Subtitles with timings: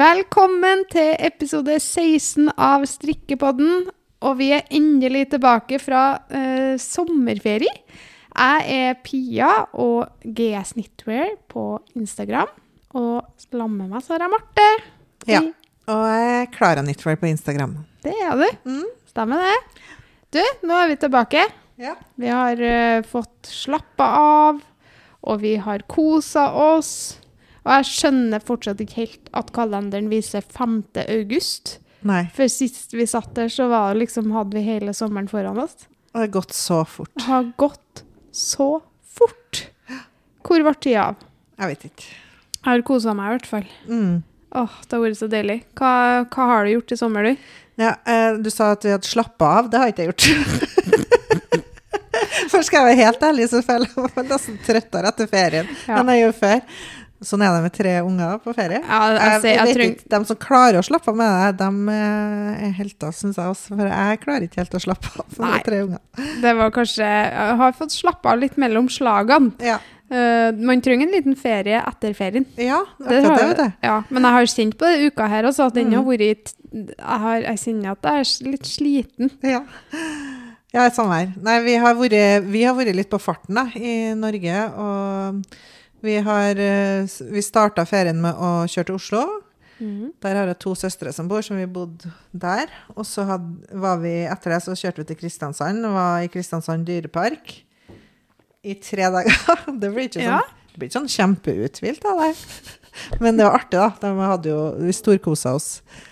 [0.00, 3.90] Velkommen til episode 16 av Strikkepodden.
[4.24, 7.74] Og vi er endelig tilbake fra eh, sommerferie.
[8.30, 11.66] Jeg er Pia og GS Knitwear på
[11.98, 12.48] Instagram.
[12.96, 14.68] Og sammen med meg så har jeg Marte.
[15.28, 15.44] Ja.
[15.92, 17.76] Og jeg er Klara Knitwear på Instagram.
[18.00, 18.48] Det er du.
[18.70, 18.90] Mm.
[19.10, 19.86] Stemmer det.
[20.38, 21.44] Du, nå er vi tilbake.
[21.82, 21.98] Ja.
[22.16, 24.64] Vi har uh, fått slappa av,
[25.20, 27.19] og vi har kosa oss.
[27.66, 30.78] Og jeg skjønner fortsatt ikke helt at kalenderen viser 5.
[31.06, 31.78] august.
[32.08, 32.22] Nei.
[32.36, 35.84] For sist vi satt der, så var liksom, hadde vi hele sommeren foran oss.
[36.10, 37.12] Og det har gått så fort.
[37.20, 38.70] Det har gått så
[39.04, 39.66] fort.
[40.46, 41.20] Hvor ble tida av?
[41.60, 42.08] Jeg vet ikke.
[42.60, 43.68] Jeg har kosa meg i hvert fall.
[43.88, 44.14] Mm.
[44.56, 45.58] Åh, det har vært så deilig.
[45.78, 45.90] Hva,
[46.32, 47.50] hva har du gjort i sommer, du?
[47.80, 49.68] Ja, eh, du sa at vi hadde slappa av.
[49.72, 50.24] Det har ikke jeg gjort.
[52.50, 56.00] Først skal jeg være helt ærlig, så føler jeg meg nesten trøttere etter ferien Ja.
[56.00, 56.60] enn jeg gjorde før.
[57.20, 58.78] Sånn er det med tre unger på ferie.
[58.80, 61.92] Ja, jeg, Jeg, jeg, treng- ikke, De som klarer å slappe av med det, de
[61.92, 63.76] eh, er helter, syns jeg også.
[63.76, 65.50] For jeg klarer ikke helt å slappe av Nei.
[65.52, 66.00] med tre unger.
[66.40, 69.52] Det var kanskje Jeg har fått slappe av litt mellom slagene.
[69.60, 69.78] Ja,
[70.10, 72.42] Uh, man trenger en liten ferie etter ferien.
[72.58, 73.72] ja Det har, det, vet du.
[73.86, 76.08] Ja, men jeg har kjent på det uka her også, at den har Mm.
[76.10, 79.30] vært Jeg, har, jeg kjenner at jeg er litt sliten.
[79.46, 79.60] Ja.
[80.74, 81.30] Ja, samme her.
[81.46, 84.58] Nei, vi har, vært, vi har vært litt på farten da, i Norge.
[84.82, 85.46] Og
[86.02, 89.22] vi har eh, Vi starta ferien med å kjøre til Oslo.
[89.80, 92.68] Der har jeg to søstre som bor, som vi bodde der.
[92.94, 95.86] Og så had, var vi, etter det så kjørte vi til Kristiansand.
[95.88, 97.54] Var i Kristiansand dyrepark
[98.62, 99.32] i tre dager.
[99.80, 100.42] Det blir ikke sånn, Ja.
[100.76, 102.34] blir ikke sånn kjempeuthvilt av det.
[103.24, 103.88] Men det var artig, da.
[104.02, 105.68] De hadde jo, vi storkosa oss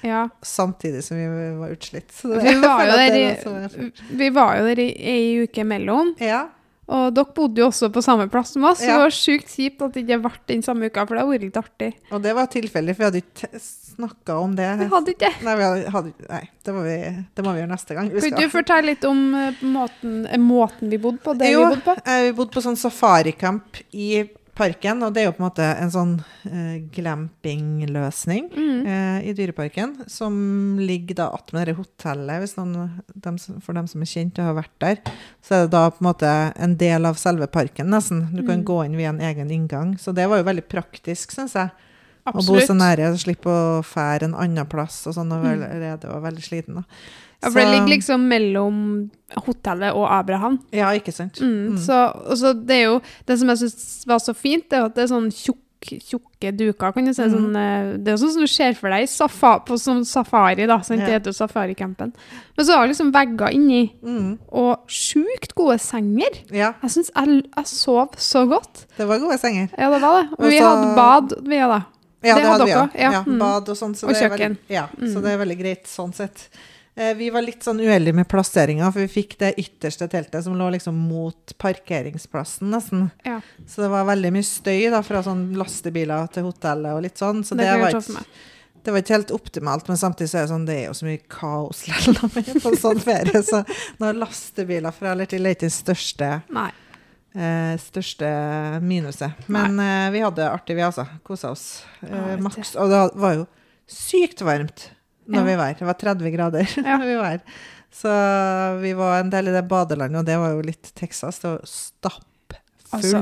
[0.07, 0.29] Ja.
[0.41, 1.27] samtidig som vi
[1.61, 2.09] var utslitt.
[2.15, 6.15] Så det- Vi var jo der i, vi var jo der i ei uke imellom,
[6.25, 6.47] Ja.
[6.89, 8.79] Og dere bodde jo også på samme plass som oss.
[8.81, 8.95] så Ja.
[8.97, 11.45] Det var sjukt kjipt at det ikke ble den samme uka, for det hadde vært
[11.45, 11.91] litt artig.
[12.11, 14.69] Og det var tilfeldig, for vi hadde ikke snakka om det.
[14.81, 15.31] Vi hadde ikke.
[15.45, 15.57] Nei,
[15.93, 16.97] hadde, nei det, må vi,
[17.35, 18.09] det må vi gjøre neste gang.
[18.25, 21.35] Kan du fortelle litt om eh, måten, eh, måten vi bodde på?
[21.39, 21.97] Det jo, vi bodde på?
[22.09, 24.25] eh, vi bodde på sånn safaricamp i
[24.59, 26.13] parken, og det er jo på en måte en sånn
[26.51, 28.87] eh, glampingløsning Mm.
[28.87, 34.03] eh, i Dyreparken, som ligger da attmed det hotellet, hvis noen, dem, for dem som
[34.03, 34.97] er kjent og har vært der.
[35.43, 38.27] Så er det da på en måte en del av selve parken, nesten.
[38.35, 38.65] Du kan Mm.
[38.65, 39.97] gå inn via en egen inngang.
[39.99, 41.71] Så det var jo veldig praktisk, syns jeg.
[42.27, 45.63] Å bo så nære, slippe å fære en annen plass og sånn, og Mm.
[45.63, 46.75] allerede var veldig sliten.
[46.75, 46.83] da.
[47.43, 49.11] Ja, for det ligger liksom mellom
[49.47, 50.59] hotellet og Abraham.
[50.75, 51.39] Ja, ikke sant?
[51.41, 51.79] Mm, Mm.
[51.79, 51.99] Så,
[52.37, 55.05] så det er jo Det som jeg syns var så fint, det er at det
[55.05, 55.59] er sånn tjukk,
[56.03, 57.23] tjukke duker, kan du si.
[57.23, 57.31] Mm.
[57.37, 60.81] Sånn, eh, det er sånn som du ser for deg safa, på sånn safari, da.
[60.83, 60.99] Sant?
[60.99, 62.11] Det heter jo safaricampen.
[62.57, 64.39] Men så har det liksom vegger inni, Mm.
[64.51, 66.43] og sjukt gode senger.
[66.51, 68.87] Ja, Jeg syns jeg, jeg sov så godt.
[68.97, 69.69] det var gode senger.
[69.79, 70.29] Ja, det var det.
[70.33, 71.85] Og Også, vi hadde bad, vi da.
[72.25, 73.01] Ja, Det det, hadde hadde vi òg.
[73.01, 73.11] ja.
[73.13, 73.39] Ja, Mm.
[73.39, 73.95] bad og sånn.
[73.95, 74.57] Så Og kjøkken.
[74.59, 75.13] Veldig, ja, Mm.
[75.15, 76.49] så det er veldig greit sånn sett.
[76.99, 80.57] Eh, Vi var litt sånn uheldige med plasseringa, for vi fikk det ytterste teltet som
[80.59, 83.05] lå liksom mot parkeringsplassen, nesten.
[83.23, 87.21] Ja, Så det var veldig mye støy da, fra sånn lastebiler til hotellet og litt
[87.23, 87.45] sånn.
[87.47, 88.27] Så det det, var ikke,
[88.83, 91.07] det var ikke helt optimalt, men samtidig så er det sånn, det er jo så
[91.07, 93.45] mye kaos likevel på sånn ferie.
[93.47, 93.63] Så
[94.03, 96.35] når lastebiler fra eller til er ikke det største.
[97.39, 98.29] Eh, største
[98.83, 99.47] minuset.
[99.47, 101.07] Men eh, vi hadde det artig, vi altså.
[101.23, 101.69] Kosa oss
[102.03, 102.75] eh, maks.
[102.75, 103.51] Og det var jo
[103.87, 104.91] sykt varmt
[105.35, 105.81] når vi var her.
[105.81, 107.61] Det var 30 grader når vi var her.
[107.99, 108.15] Så
[108.83, 111.41] vi var en del i det badelandet, og det var jo litt Texas.
[111.41, 112.25] Det var stappfullt.
[112.89, 113.21] Altså,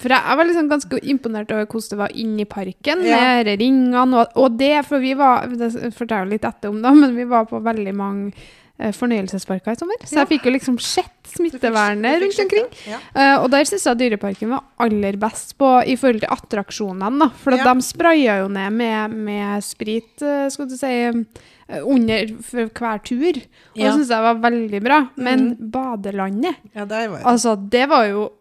[0.00, 3.18] for jeg, var liksom ganske imponert over hvordan det var inni parken, Ja.
[3.20, 6.94] med ringene og, og det, for vi var Det forteller jeg litt etter om, da,
[6.96, 8.32] men vi var på veldig mange
[8.76, 10.02] fornøyelsesparker i sommer.
[10.04, 12.68] Så jeg fikk jo liksom sett smittevernet rundt omkring.
[12.88, 13.00] Ja.
[13.16, 17.18] Uh, og der syns jeg Dyreparken var aller best på i forhold til attraksjonene.
[17.24, 17.72] da, For Ja.
[17.72, 23.36] de spraya jo ned med, med sprit, eh, skal du si, eh, under hver tur.
[23.36, 23.90] Og Ja.
[23.90, 25.08] det syns jeg var veldig bra.
[25.16, 25.70] Men mm.
[25.70, 27.22] badelandet ja, der var.
[27.24, 28.32] Altså, det var jo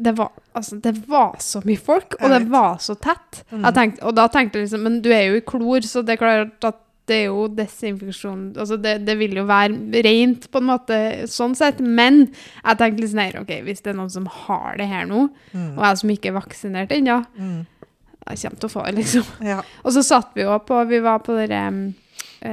[0.00, 3.42] det var, altså, det var så mye folk, og det var så tett.
[3.50, 3.64] Mm.
[3.74, 6.22] Tenkte, og da tenkte jeg liksom Men du er jo i klor, så det er
[6.22, 6.78] klart at
[7.08, 10.98] det er jo desinfeksjon Altså, det, det vil jo være rent, på en måte,
[11.30, 11.80] sånn sett.
[11.80, 15.08] Men jeg tenkte litt sånn her, OK, hvis det er noen som har det her
[15.10, 15.78] nå, Mm.
[15.78, 17.66] og jeg som ikke er vaksinert ennå, Mm.
[18.28, 19.24] jeg kommer til å få det, liksom.
[19.46, 19.62] Ja.
[19.84, 21.94] Og så satt vi jo på Vi var på det um,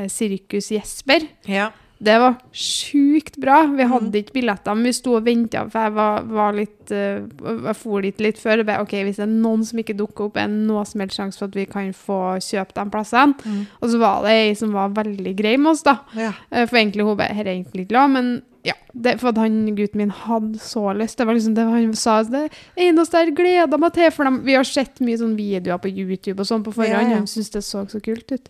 [0.09, 1.27] Sirkus Jesper.
[1.45, 1.71] ja.
[1.97, 3.61] Det var sjukt bra.
[3.71, 4.15] Vi hadde Mhm.
[4.19, 7.23] ikke billetter, men vi sto og venta, for jeg var, var litt uh,
[7.65, 8.63] Jeg for dit litt før.
[8.65, 11.17] Bare, ok, Hvis det er noen som ikke dukker opp, er det noe som helst
[11.17, 13.33] sjanse for at vi kan få kjøpt de plassene.
[13.45, 13.61] Mm.
[13.81, 15.99] Og så var det ei som var veldig grei med oss, da.
[16.15, 16.33] ja.
[16.51, 19.59] Eh, For egentlig hun bare er egentlig ikke glad, men ja, det, for at han
[19.77, 21.19] gutten min hadde så lyst.
[21.19, 22.17] Det var liksom det han sa.
[22.25, 22.47] Det
[22.87, 24.09] eneste jeg gleda meg til.
[24.15, 27.13] For dem, vi har sett mye sånn videoer på YouTube og sånn på forhånd.
[27.13, 27.23] Ja, ja.
[27.29, 28.49] Syntes det så så kult ut.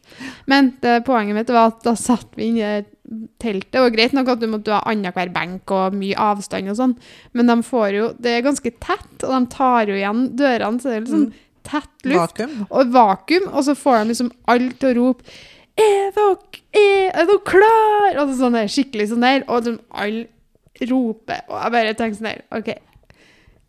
[0.52, 2.84] Men det, poenget mitt var at da satt vi inne i
[3.42, 3.72] teltet.
[3.74, 6.96] Det var greit nok at du måtte ha annenhver benk og mye avstand og sånn,
[7.38, 10.90] men de får jo Det er ganske tett, og de tar jo igjen dørene, så
[10.90, 11.28] det er liksom
[11.66, 12.56] tett luft Vakuum.
[12.70, 15.38] og vakuum, og så får de liksom alt til å rope
[15.76, 16.36] Er dere,
[16.72, 18.16] er, er dere klar?
[18.16, 19.44] Altså sånn der, skikkelig sånn der.
[19.52, 20.26] Og de alle
[20.90, 21.42] roper.
[21.50, 22.70] Og jeg bare tenker sånn der OK.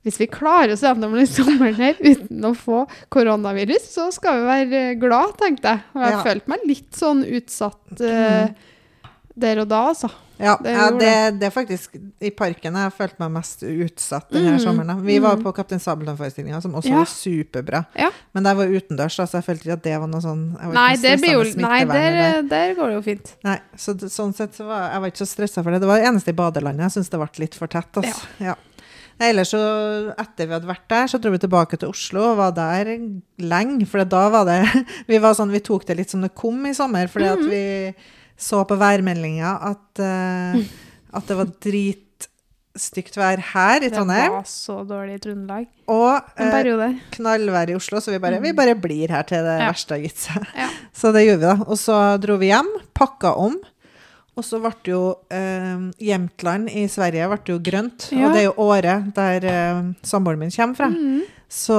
[0.06, 4.44] Hvis vi klarer oss gjennom denne sommeren her uten å få koronavirus, så skal vi
[4.46, 5.82] være glad, tenkte jeg.
[5.96, 6.20] Og jeg Ja.
[6.28, 8.46] følte meg litt sånn utsatt uh,
[9.34, 10.12] der og da, altså.
[10.38, 14.28] Ja, Det ja det, det er faktisk i parken jeg har følt meg mest utsatt
[14.34, 15.00] denne Mm, sommeren.
[15.00, 15.44] Vi Vi var mm.
[15.46, 16.98] på Kaptein Sabeltann-forestillinga, som også Ja.
[17.00, 17.84] var superbra.
[17.96, 18.10] Ja.
[18.34, 20.96] Men der var utendørs, så så jeg følte ikke at det var noe sånn Nei,
[21.56, 23.34] Nei, der, der går det jo fint.
[23.44, 25.80] Nei, så sånn sett så var jeg var ikke så stressa for det.
[25.80, 27.96] Det var det eneste i badelandet jeg syns det ble litt for tett.
[27.96, 28.26] Altså.
[28.38, 28.54] Ja.
[29.16, 29.60] Nei, Ellers så,
[30.20, 32.92] etter vi hadde vært der, så dro vi tilbake til Oslo og var der
[33.40, 33.86] lenge.
[33.88, 34.60] For da var det
[35.10, 37.32] Vi var sånn, vi tok det litt som det kom i sommer, fordi mm.
[37.32, 37.64] at vi
[38.38, 40.58] så på værmeldinga at, uh,
[41.18, 44.28] at det var dritstygt vær her i Trondheim.
[44.30, 48.52] Det var så dårlig i Trøndelag Og eh, knallvær i Oslo, så vi bare, vi
[48.56, 49.70] bare blir her til det Ja.
[49.70, 50.44] verste har gitt seg.
[50.56, 50.68] Ja.
[51.00, 51.56] Så det gjorde vi, da.
[51.68, 53.58] Og så dro vi hjem, pakka om.
[54.36, 55.00] Og så ble jo
[55.32, 58.10] eh, Jämtland i Sverige ble jo grønt.
[58.12, 58.26] Ja.
[58.26, 60.90] Og det er jo året der eh, samboeren min kommer fra.
[60.92, 61.22] Mm.
[61.48, 61.76] Så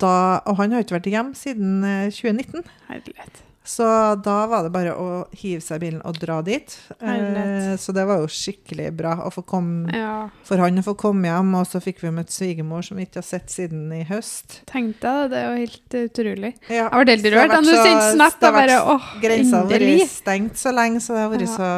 [0.00, 2.64] da, og han har ikke vært hjemme siden eh, 2019.
[2.88, 3.42] Herlighet.
[3.62, 3.84] Så
[4.24, 6.72] da var det bare å hive seg i bilen og dra dit.
[6.98, 9.12] Eh, så det var jo skikkelig bra
[9.46, 11.52] komme, Ja, for han å få komme hjem.
[11.60, 14.62] Og så fikk vi møtt svigermor som vi ikke har sett siden i høst.
[14.66, 15.30] tenkte jeg det.
[15.30, 16.52] Det er jo helt utrolig.
[16.70, 16.88] Ja.
[16.88, 17.54] Jeg ble helt rørt.
[17.60, 21.30] Du sendte snap og bare åh, Grensa har vært stengt så lenge, så det har
[21.36, 21.54] vært Ja.
[21.56, 21.70] så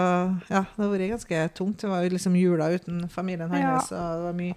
[0.54, 1.78] Ja, det har vært ganske tungt.
[1.82, 3.74] Det var jo liksom jula uten familien Ja.
[3.76, 4.54] og det var mye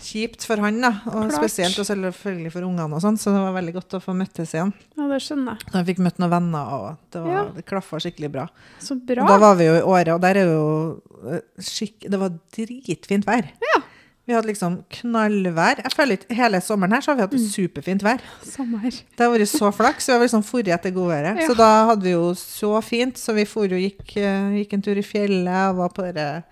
[0.00, 0.90] kjipt for han, da.
[1.06, 1.36] Og Klart.
[1.38, 4.54] spesielt og selvfølgelig for ungene og sånn, så det var veldig godt å få møttes
[4.54, 4.72] igjen.
[4.98, 5.70] Ja, det skjønner jeg.
[5.72, 7.44] Da jeg fikk møtt noen venner, og det, var, Ja.
[7.54, 8.48] det klaffa skikkelig bra.
[8.80, 11.00] Så Og da var vi jo i Åre, og der er jo
[11.30, 12.08] eh, skikk...
[12.10, 13.44] Det var dritfint vær.
[13.62, 13.80] Ja.
[14.26, 15.82] Vi hadde liksom knallvær.
[15.84, 17.48] Jeg føler ikke Hele sommeren her så har vi hatt Mm.
[17.52, 18.22] superfint vær.
[18.42, 18.88] Sommer.
[18.88, 20.06] Det har vært så flaks.
[20.08, 21.40] Vi har liksom forret etter godværet.
[21.42, 21.46] Ja.
[21.46, 23.16] Så da hadde vi jo så fint.
[23.20, 26.42] Så vi for og gikk, eh, gikk en tur i fjellet og var på det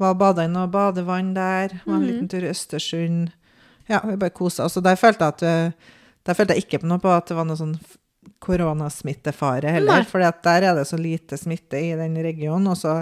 [0.00, 1.78] var og bada i noe badevann der.
[1.84, 2.08] Var en mm.
[2.08, 3.30] liten tur i Østersund.
[3.90, 4.76] Ja, vi bare kosa oss.
[4.76, 5.94] Og der følte jeg at eh,
[6.26, 7.76] der følte jeg ikke på noe på at det var noe sånn
[8.42, 10.04] koronasmittefare heller.
[10.08, 12.66] For der er det så lite smitte i den regionen.
[12.72, 12.98] Og så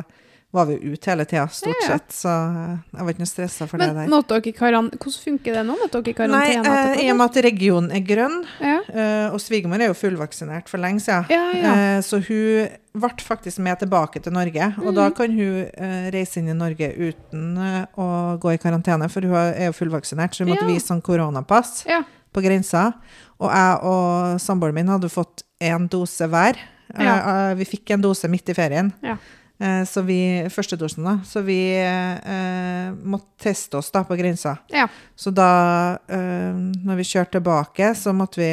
[0.55, 1.99] var vi ute hele tida, stort Ja, ja.
[1.99, 2.12] sett.
[2.15, 4.11] Så jeg var ikke noe stressa for Men det der.
[4.12, 4.91] måtte dere karan...
[4.95, 5.75] Hvordan funker det nå?
[5.81, 6.95] Måtte dere i Nei, karantene?
[6.95, 8.77] eh, i og med at regionen er grønn, Ja.
[8.89, 11.27] Eh, og svigermor er jo fullvaksinert for lenge siden.
[11.29, 14.71] Eh, så hun ble faktisk med tilbake til Norge.
[14.79, 14.95] Og Mm.
[14.95, 19.21] da kan hun eh, reise inn i Norge uten eh, å gå i karantene, for
[19.27, 21.85] hun er jo fullvaksinert, så hun måtte vise sånn koronapass
[22.33, 22.95] på grensa.
[23.41, 26.55] Og jeg og samboeren min hadde fått én dose hver.
[26.95, 27.50] Eh, Ja.
[27.50, 28.93] eh, vi fikk en dose midt i ferien.
[29.03, 29.17] Ja.
[29.62, 30.19] Eh, så vi,
[30.51, 34.56] første dosen da, så vi eh, måtte teste oss da på grensa.
[34.73, 34.89] ja.
[35.17, 36.55] Så da, eh,
[36.85, 38.53] når vi kjørte tilbake, så måtte vi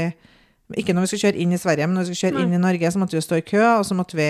[0.77, 2.43] Ikke når vi skulle kjøre inn i Sverige, men når vi skulle kjøre Nei.
[2.47, 4.27] inn i Norge, så måtte vi stå i kø, og så måtte vi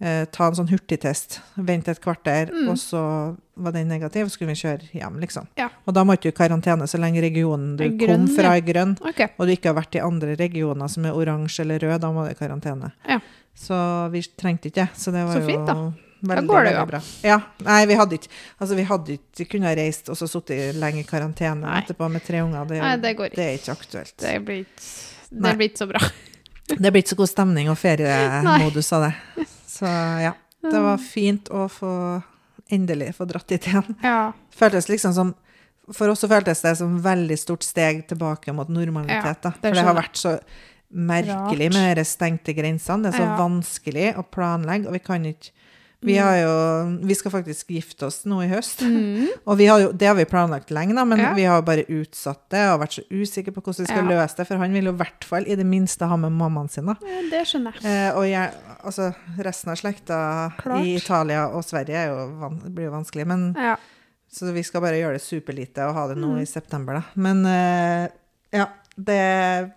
[0.00, 1.40] eh, ta en sånn hurtigtest.
[1.56, 2.70] Vente et kvarter, Mm.
[2.70, 5.46] og så var den negativ, og så skulle vi kjøre hjem, liksom.
[5.58, 5.68] Ja.
[5.86, 8.56] Og da måtte du i karantene så lenge regionen du grønn, kom fra ja.
[8.56, 9.20] er grønn, OK.
[9.38, 12.24] og du ikke har vært i andre regioner som er oransje eller rød, da må
[12.24, 12.92] du i karantene.
[13.06, 13.20] Ja.
[13.56, 13.76] Så
[14.12, 14.88] vi trengte ikke det.
[15.00, 15.74] Så det var Så fint, da.
[16.28, 17.00] veldig, går det jo bra.
[17.24, 17.38] Ja.
[17.64, 18.28] Nei, vi hadde ikke
[18.60, 21.80] Altså, vi hadde ikke kunnet reist og så sittet lenge i karantene Nei.
[21.82, 22.68] etterpå med tre unger.
[22.68, 23.36] Det, Nei, det går ikke.
[23.40, 24.14] det er ikke aktuelt.
[24.22, 24.86] Det blir ikke
[25.36, 26.00] det blir ikke så bra.
[26.66, 29.46] Det blir ikke så god stemning og feriemodus av det.
[29.70, 29.86] Så
[30.22, 30.32] ja.
[30.66, 31.90] Det var fint å få
[32.74, 33.94] endelig få dratt dit igjen.
[34.02, 34.32] Ja.
[34.50, 35.34] Føltes liksom som
[35.94, 39.38] For oss så føltes det som veldig stort steg tilbake mot normalitet.
[39.44, 39.52] da.
[39.54, 40.32] det For det har vært så
[40.96, 41.74] merkelig Rart.
[41.76, 43.02] med de stengte grensene.
[43.04, 43.36] Det er så Ja.
[43.38, 45.50] vanskelig å planlegge, og vi kan ikke
[46.02, 46.22] vi, Mm.
[46.22, 48.80] har jo, vi skal faktisk gifte oss nå i høst.
[48.84, 49.26] Mm.
[49.48, 51.32] Og vi har jo, det har vi planlagt lenge, da, men Ja.
[51.34, 54.10] vi har bare utsatt det og vært så usikre på hvordan vi skal Ja.
[54.22, 54.46] løse det.
[54.46, 56.84] For han vil jo i hvert fall i det minste ha med mammaen sin.
[56.86, 56.94] da.
[57.00, 57.84] Ja, Det skjønner jeg.
[57.84, 58.52] Eh, og jeg,
[58.84, 60.84] altså, resten av slekta Klart.
[60.84, 63.26] i Italia og Sverige er jo blir jo vanskelig.
[63.26, 63.54] Men,
[64.30, 66.40] så vi skal bare gjøre det superlite og ha det nå Mm.
[66.42, 67.02] i september, da.
[67.16, 68.08] Men eh,
[68.52, 68.66] ja,
[69.00, 69.72] det,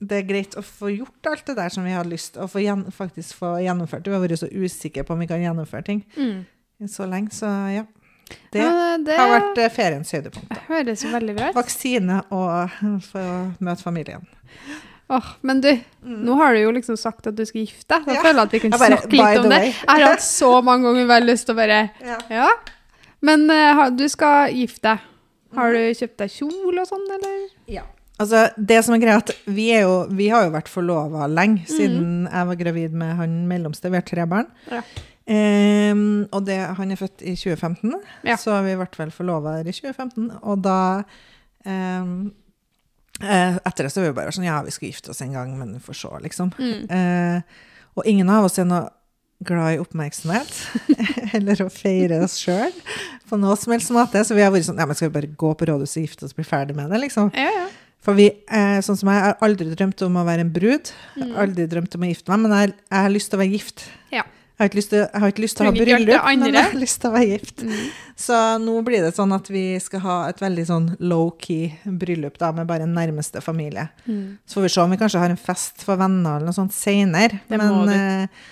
[0.00, 2.50] det er greit å få gjort alt det der som vi har lyst til, og
[2.52, 4.06] få gjen, faktisk få gjennomført.
[4.06, 6.44] Vi har vært så usikre på om vi kan gjennomføre ting Mm.
[6.86, 7.84] så lenge, så ja.
[8.52, 10.52] Det ja, det har vært eh, feriens høydepunkt.
[10.68, 11.54] høres jo veldig bra ut.
[11.56, 12.70] Vaksine og
[13.10, 13.22] få
[13.64, 14.26] møte familien.
[15.10, 15.70] Åh, men du,
[16.04, 18.04] nå har du jo liksom sagt at du skal gifte deg.
[18.06, 18.22] Da Ja.
[18.22, 19.60] føler jeg at vi kan bare, snakke litt om det.
[19.64, 22.18] Jeg har hatt så mange ganger bare lyst til å bare Ja.
[22.28, 22.48] Ja.
[23.24, 24.98] Men uh, du skal gifte deg.
[25.56, 27.38] Har du kjøpt deg kjole og sånn, eller?
[27.66, 27.86] Ja.
[28.18, 31.64] Altså, det som er greia, at vi, er jo, vi har jo vært forlova lenge,
[31.70, 33.90] siden jeg var gravid med han mellomste.
[33.92, 34.48] Vi har tre barn.
[34.72, 34.82] Ja.
[35.28, 37.92] Um, og det, han er født i 2015,
[38.24, 38.38] Ja.
[38.40, 40.30] så vi ble vel forlova i 2015.
[40.40, 40.78] Og da
[41.68, 42.12] eh,
[43.20, 45.74] Etter det så var vi bare sånn Ja, vi skal gifte oss en gang, men
[45.76, 46.52] vi får se, liksom.
[46.58, 46.86] Mm.
[46.88, 47.42] Uh,
[47.98, 48.86] og ingen av oss er noe
[49.44, 50.54] glad i oppmerksomhet,
[51.36, 52.72] eller å feire oss sjøl
[53.28, 54.22] på noe som helst måte.
[54.26, 56.24] Så vi har vært sånn Ja, men skal vi bare gå på rådhuset og gifte
[56.26, 57.30] oss og bli ferdig med det, liksom?
[57.36, 57.68] Ja, ja.
[58.04, 60.92] For vi, eh, sånn som jeg, har aldri drømt om å være en brud.
[61.18, 61.36] Mm.
[61.44, 63.86] aldri drømt om å gifte meg, men jeg, jeg har lyst til å være gift.
[64.14, 64.24] Ja.
[64.58, 66.72] Jeg har ikke lyst til, jeg ikke lyst til å ha bryllup, men jeg har
[66.74, 67.60] lyst til å være gift.
[67.62, 67.82] Mm.
[68.18, 72.48] Så nå blir det sånn at vi skal ha et veldig sånn low-key bryllup da,
[72.56, 73.86] med bare nærmeste familie.
[74.08, 74.40] Mm.
[74.42, 76.74] Så får vi se om vi kanskje har en fest for venner eller noe sånt
[76.74, 77.38] senere.
[77.46, 78.42] Det Men eh,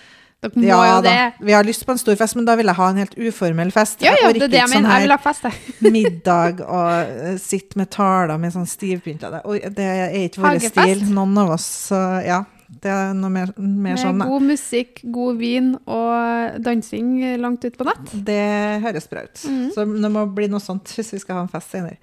[0.44, 2.68] Dere må ja jo da, vi har lyst på en stor fest, men da vil
[2.68, 4.02] jeg ha en helt uformell fest.
[4.04, 4.90] Ja, ja, det er det jeg mener.
[4.92, 5.76] Jeg vil sånn ha fest, jeg.
[5.96, 9.40] middag og eh, sitte med taler med sånn stivpynta det.
[9.78, 11.66] Det er ikke vår stil, noen av oss.
[11.88, 14.20] Så ja, det er noe mer, mer sånn.
[14.28, 18.14] god musikk, god vin og dansing langt ut på natt.
[18.28, 18.40] Det
[18.84, 19.44] høres bra ut.
[19.48, 19.68] Mm.
[19.74, 21.96] Så det må bli noe sånt hvis vi skal ha en fest senere.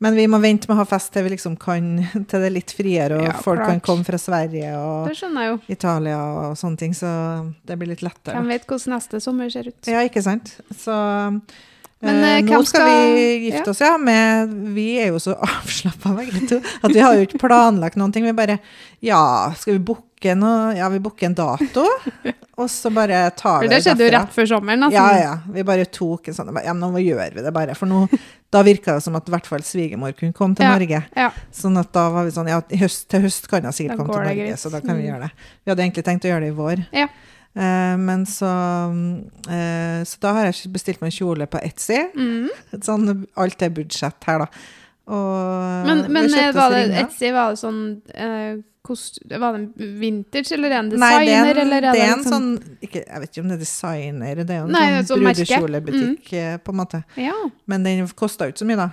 [0.00, 1.90] Men vi må vente med å ha fest til vi liksom kan,
[2.30, 5.10] til det er litt friere, og Ja, folk kan komme fra Sverige og.
[5.68, 7.10] Italia og sånne ting, så
[7.68, 8.38] det blir litt lettere.
[8.38, 9.80] Hvem vet hvordan neste sommer ser ut.
[9.90, 10.54] Ja, ikke sant?
[10.80, 10.96] Så
[12.02, 13.96] Men, eh, eh, nå skal, vi gifte oss, ja.
[14.00, 18.24] Med, vi er jo så avslappa at vi har jo ikke planlagt noen ting.
[18.24, 18.58] Vi bare
[19.04, 20.72] Ja, skal vi booke noe?
[20.76, 21.84] Ja, vi booker en dato,
[22.56, 24.82] og så bare tar vi det Det skjedde jo rett før sommeren.
[24.88, 24.96] Altså.
[24.96, 25.34] Ja, ja.
[25.52, 27.76] Vi bare tok en sånn Ja, nå gjør vi det bare.
[27.76, 28.06] For nå,
[28.52, 30.72] da virka det som at i hvert fall svigermor kunne komme til Ja.
[30.76, 31.02] Norge.
[31.16, 31.30] Ja.
[31.52, 34.24] Sånn at da var vi sånn Ja, høst, til høst kan hun sikkert komme til
[34.24, 34.58] Norge, greit.
[34.60, 35.10] så da kan vi Mm.
[35.12, 35.32] gjøre det.
[35.64, 36.86] Vi hadde egentlig tenkt å gjøre det i vår.
[36.96, 37.08] Ja.
[37.54, 38.50] Eh, men så
[39.50, 41.98] eh, Så da har jeg bestilt meg en kjole på Etsy.
[42.14, 42.50] Mm.
[42.78, 44.66] Sånn, alt er budsjett her, da.
[45.10, 46.84] Og Men, men eh, var det.
[47.02, 47.80] Etsy, var det sånn
[48.14, 51.90] eh, kost, Var det en vintage, eller en Nei, det er designer, en, eller det
[51.90, 54.68] er en liksom- sånn ikke, Jeg vet ikke om det er designer, det er jo
[54.68, 56.62] en Nei, sånn brudekjolebutikk, mm.
[56.64, 57.02] på en måte.
[57.18, 57.38] Ja.
[57.66, 58.90] Men den kosta jo ikke så mye, da.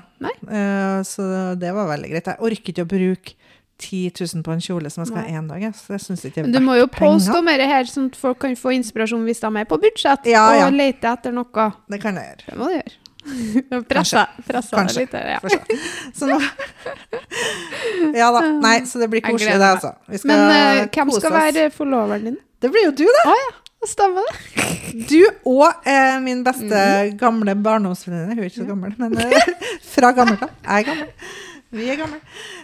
[0.47, 2.31] Eh, så det var veldig greit.
[2.33, 3.37] Jeg orker ikke å bruke
[3.77, 5.65] 10 000 på en kjole som jeg skal ha én dag.
[5.77, 7.39] Så jeg synes ikke det verdt er du må jo poste penger.
[7.39, 10.45] om dette her, sånn at folk kan få inspirasjon hvis de er på budsjett, Ja,
[10.57, 10.69] ja.
[10.69, 11.67] og lete etter noe.
[11.91, 12.47] Det kan jeg gjøre.
[12.47, 12.97] Det må du gjøre.
[13.91, 15.03] Pressa, pressa Kanskje.
[15.03, 15.13] litt.
[15.13, 15.39] Ja.
[16.15, 16.39] Så nå
[18.21, 18.41] Ja da.
[18.63, 19.93] Nei, så det blir koselig, det, altså.
[20.23, 22.37] Men uh, hvem skal være forloveren din?
[22.61, 23.23] Det blir jo du, da.
[23.29, 24.37] Ah, ja, stemmer det.
[25.11, 27.17] Du og eh, min beste mm.
[27.19, 28.33] gamle barndomsvenninne.
[28.33, 29.51] Hun er ikke så gammel, men eh,
[29.85, 30.55] fra gammelt av.
[30.63, 31.35] Jeg er gammel.
[31.71, 32.19] Vi er gamle.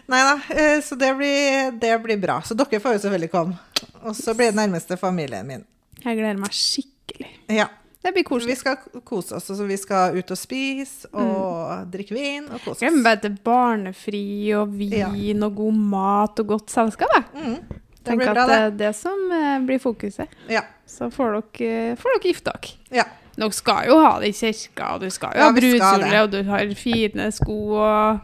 [0.08, 2.38] Nei da, eh, så det blir, det blir bra.
[2.46, 3.58] Så dere får jo selvfølgelig komme.
[4.04, 5.66] Og så blir det nærmeste familien min.
[6.04, 7.32] Jeg gleder meg skikkelig.
[7.52, 7.68] Ja.
[8.04, 8.58] Det blir koselig.
[8.58, 9.46] Vi skal kose oss.
[9.50, 12.82] Altså, vi skal ut og spise og drikke vin og kose oss.
[12.84, 14.24] Glem bare til barnefri
[14.60, 17.14] og vin og god mat og godt selskap.
[17.32, 18.64] Mm, det Tenk blir at bra, det det.
[18.66, 20.36] er det som eh, blir fokuset.
[20.52, 20.66] Ja.
[20.90, 22.74] Så får dere, får dere gifte dere.
[23.04, 23.08] ja.
[23.34, 26.20] Dere skal jo ha det i kirka, og du skal jo Ja, ha vi brudekjole,
[26.22, 28.20] og du har fine sko og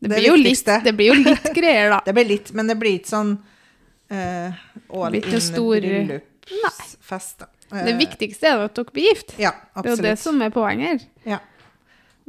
[0.00, 2.00] Det, Det blir litt, det blir jo litt greier, da.
[2.06, 4.60] Det blir litt, men det blir ikke sånn uh,
[4.96, 5.76] all in stor...
[5.76, 7.44] bryllupsfest.
[7.68, 9.36] Eh, Det viktigste er at dere blir gift.
[9.38, 11.06] Ja, Det er jo det som er poenget her.
[11.36, 11.40] Ja.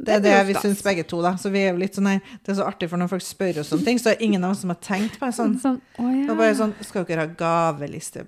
[0.02, 1.36] Det er det vi syns begge to, da.
[1.38, 3.60] Så vi er jo litt sånn her Det er så artig, for når folk spør
[3.62, 5.58] oss om ting, så er det ingen av oss som har tenkt på det sånn.
[5.62, 8.26] Sånn, å Det er bare sånn Skal dere ha gaveliste?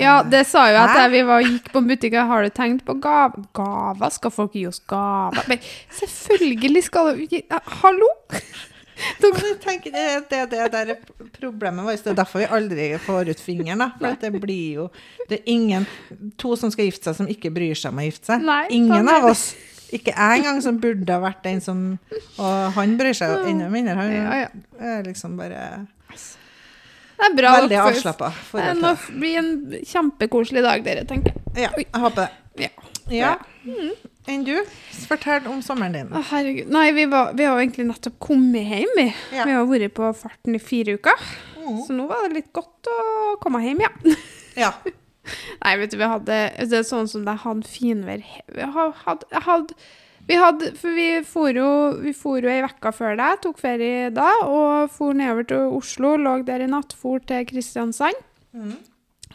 [0.00, 2.26] Ja, det sa jo at da jeg, vi var, gikk på butikken.
[2.30, 3.44] Har du tenkt på gaver?
[3.56, 4.10] Gaver?
[4.14, 5.44] Skal folk gi oss gaver?
[5.50, 5.62] Men
[6.00, 7.44] selvfølgelig skal du gi
[7.82, 8.10] Hallo!
[8.98, 10.96] Jeg tenker det, det, det er
[11.38, 12.00] problemet vårt.
[12.02, 13.84] Det er derfor vi aldri får ut fingeren.
[14.00, 14.86] For det blir jo
[15.28, 15.86] Det er ingen
[16.42, 18.42] To som skal gifte seg, som ikke bryr seg om å gifte seg.
[18.48, 19.52] Nei, ingen av oss.
[19.94, 21.84] Ikke jeg engang, som burde ha vært den som
[22.42, 23.94] Og han bryr seg jo enda mindre.
[24.00, 24.50] Han Ja, ja.
[24.96, 25.62] er liksom bare
[27.18, 27.52] Det er bra.
[27.60, 28.28] veldig avslappa.
[28.52, 29.50] Det blir en
[29.86, 31.64] kjempekoselig dag, dere, tenker jeg.
[31.64, 32.68] Ja, jeg håper det.
[32.68, 32.70] Ja.
[33.10, 33.32] Ja.
[34.28, 34.54] Enn du?
[35.08, 36.08] Fortell om sommeren din.
[36.12, 36.68] Å, herregud.
[36.74, 39.06] Nei, vi, var, vi har jo egentlig nettopp kommet hjem, vi.
[39.34, 39.46] Ja.
[39.48, 41.22] Vi har vært på farten i fire uker.
[41.58, 41.78] Mm.
[41.86, 42.98] Så nå var det litt godt å
[43.42, 43.92] komme hjem, ja.
[44.58, 44.72] Ja.
[45.64, 46.36] Nei, vet du, vi hadde
[46.70, 48.22] Det er sånn som det hadde finvær
[48.56, 49.74] har- hadde, hadde
[50.28, 51.68] vi hadde, for vi for jo,
[52.04, 56.16] vi for jo ei uke før deg, tok ferie da, og for nedover til Oslo,
[56.20, 58.20] lå der i natt, for til Kristiansand.
[58.52, 58.74] Mm.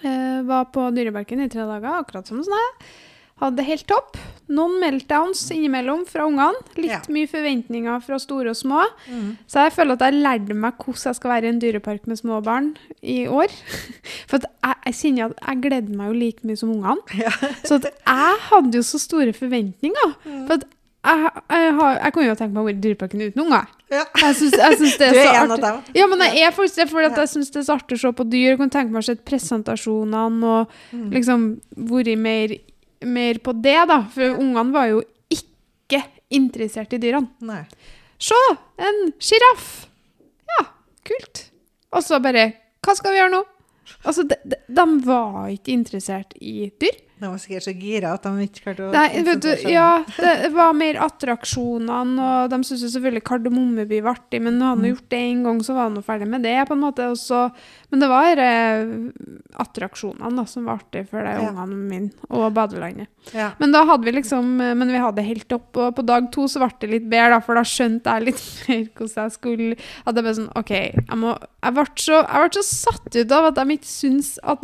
[0.04, 2.54] Eh, var på Dyreparken i tre dager, akkurat som sånn.
[2.60, 2.94] her.
[3.42, 4.18] Hadde det helt topp.
[4.54, 6.60] Noen meltdowns innimellom fra ungene.
[6.78, 7.00] Litt Ja.
[7.10, 8.84] mye forventninger fra store og små.
[9.10, 9.38] Mm.
[9.50, 12.20] Så jeg føler at jeg lærte meg hvordan jeg skal være i en dyrepark med
[12.20, 13.50] små barn i år.
[14.30, 17.02] For jeg, jeg kjenner at jeg gleder meg jo like mye som ungene.
[17.18, 17.34] Ja.
[17.66, 20.16] Så at jeg hadde jo så store forventninger.
[20.30, 20.46] Mm.
[20.48, 20.66] For at
[21.04, 23.72] jeg, jeg, har, jeg kunne jo tenkt meg å være i Dyreparken uten unger.
[23.92, 24.04] Ja.
[24.24, 25.80] Jeg syns, jeg syns det er Du er en av dem.
[26.00, 28.12] Ja, men jeg er faktisk det, fordi jeg syns det er så artig å se
[28.20, 28.46] på dyr.
[28.54, 31.10] Jeg kan tenke meg å se presentasjonene og Mm.
[31.12, 31.46] liksom
[31.92, 32.54] vært mer,
[33.04, 34.00] mer på det, da.
[34.14, 35.02] For ungene var jo
[35.34, 37.28] ikke interessert i dyrene.
[37.46, 37.64] Nei.
[38.24, 38.38] Se,
[38.80, 39.88] en sjiraff!
[40.56, 40.66] Ja,
[41.06, 41.48] kult.
[41.94, 43.42] Og så bare Hva skal vi gjøre nå?
[44.08, 46.96] Altså, de, de, de var ikke interessert i dyr.
[47.24, 50.50] De var sikkert så gira at de ikke klarte å Nei, vet du, ja, det
[50.54, 54.90] var mer attraksjonene, og de syntes selvfølgelig Kardemommeby var artig, men når han Mm.
[54.92, 57.08] gjort det en gang, så var han ferdig med det, på en måte.
[57.14, 57.40] Også.
[57.94, 58.88] men det var eh,
[59.62, 61.50] attraksjonene da, som var artig for de Ja.
[61.52, 63.08] ungene mine, og badelandet.
[63.34, 63.52] Ja.
[63.60, 66.48] Men da hadde vi liksom, eh, men vi hadde helt opp, og på dag to
[66.48, 69.78] så ble det litt bedre, da, for da skjønte jeg litt mer hvordan jeg skulle,
[70.08, 73.32] at det ble sånn, ok, jeg må, jeg ble så, jeg ble så satt ut
[73.32, 74.60] av at de ikke syntes at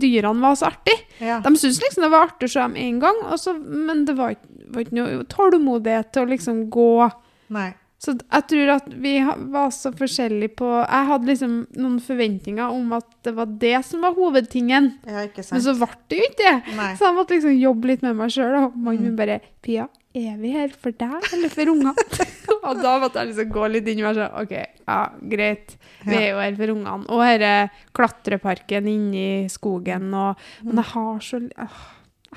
[0.00, 0.96] dyrene var så artig.
[1.20, 1.40] Ja.
[1.44, 4.36] De syntes liksom det var artig dem en gang, og så- men det var
[4.74, 7.12] var ikke noe tålmodighet til å liksom gå.
[7.50, 7.74] Nei.
[8.00, 12.92] Så jeg tror at vi var så forskjellige på Jeg hadde liksom noen forventninger om
[12.92, 16.74] at det var det som var hovedtingen, Ja, men så ble det jo ikke det.
[16.98, 18.64] Så jeg måtte liksom jobbe litt med meg sjøl.
[18.66, 19.16] Og mannen min Mm.
[19.16, 21.94] bare 'Pia, er vi her for deg eller for ungene?
[22.68, 24.54] og da måtte jeg liksom gå litt inn i meg sånn OK,
[24.86, 25.00] ja,
[25.34, 25.74] greit.
[26.04, 27.08] Vi er jo her for ungene.
[27.10, 27.52] Og denne
[27.96, 31.82] klatreparken inni skogen og Men jeg har så, åh,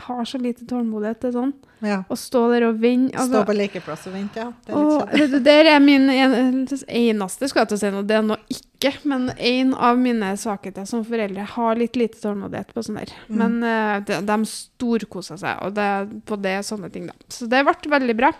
[0.05, 1.53] har så lite tålmodighet til sånn.
[1.85, 1.99] Ja.
[2.09, 3.13] Å stå der og vente.
[3.13, 4.51] Stå Altså, på lekeplass og vente, ja.
[4.65, 6.35] Det er og, litt det der er min en,
[6.65, 10.31] eneste, skal jeg til å si noe, det er nå ikke, men en av mine
[10.41, 13.15] svakheter som foreldre har litt lite tålmodighet på sånn der.
[13.27, 13.41] Mm.
[13.41, 15.89] Men uh, de, de storkosa seg, og det,
[16.29, 17.17] på det sånne ting, da.
[17.33, 18.33] Så det ble veldig bra.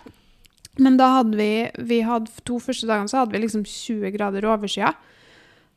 [0.78, 1.52] Men da hadde vi,
[1.90, 4.94] vi hadde, to første dagene så hadde vi liksom 20 grader oversida.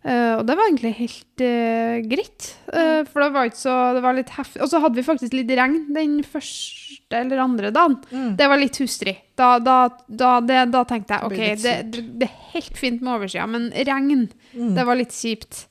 [0.02, 4.02] Eh, og det var egentlig helt uh, greit, Uh, for det var ikke så Det
[4.02, 4.62] var litt heftig.
[4.64, 7.98] Og så hadde vi faktisk litt regn den første eller andre dagen.
[8.10, 8.30] Mm.
[8.40, 9.18] Det var litt hustrig.
[9.36, 9.76] Da, da,
[10.08, 13.70] da, det, da tenkte jeg OK, det, det, det er helt fint med oversida, men
[13.76, 14.74] regn, Mm.
[14.76, 15.66] det var litt kjipt.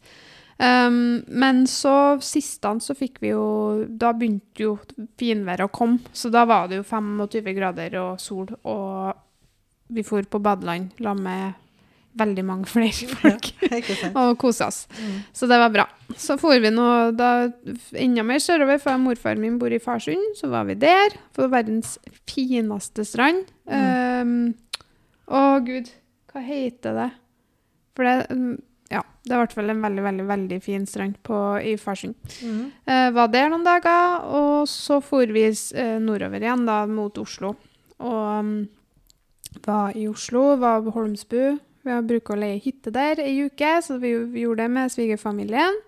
[0.61, 4.75] Um, men så dagen så fikk vi jo Da begynte jo
[5.17, 9.17] finværet å komme, så da var det jo 25 grader og sol, og
[9.89, 11.57] vi for på badeland la med
[12.21, 13.81] veldig mange flere folk Ja,
[14.27, 14.85] og kosa oss.
[14.99, 15.19] Mm.
[15.37, 15.87] Så det var bra.
[16.19, 17.31] Så for vi nå da
[17.99, 20.35] enda mer sørover, for morfar min bor i Farsund.
[20.39, 21.97] Så var vi der, på verdens
[22.29, 23.47] fineste strand.
[23.71, 24.53] Um,
[25.31, 25.93] å, gud,
[26.33, 27.13] hva heter det?
[27.99, 28.51] For det um,
[28.91, 32.17] Ja, det er i hvert fall en veldig, veldig veldig fin strand på, i Farsund.
[32.43, 32.65] Mm.
[32.91, 37.55] Uh, var der noen dager, og så for vi eh, nordover igjen, da, mot Oslo.
[38.03, 38.55] Og um,
[39.67, 41.43] var i Oslo, var på Holmsbu.
[41.85, 44.93] Vi har brukt å leie hytte der ei uke, så vi, vi gjorde det med
[44.93, 45.79] svigerfamilien.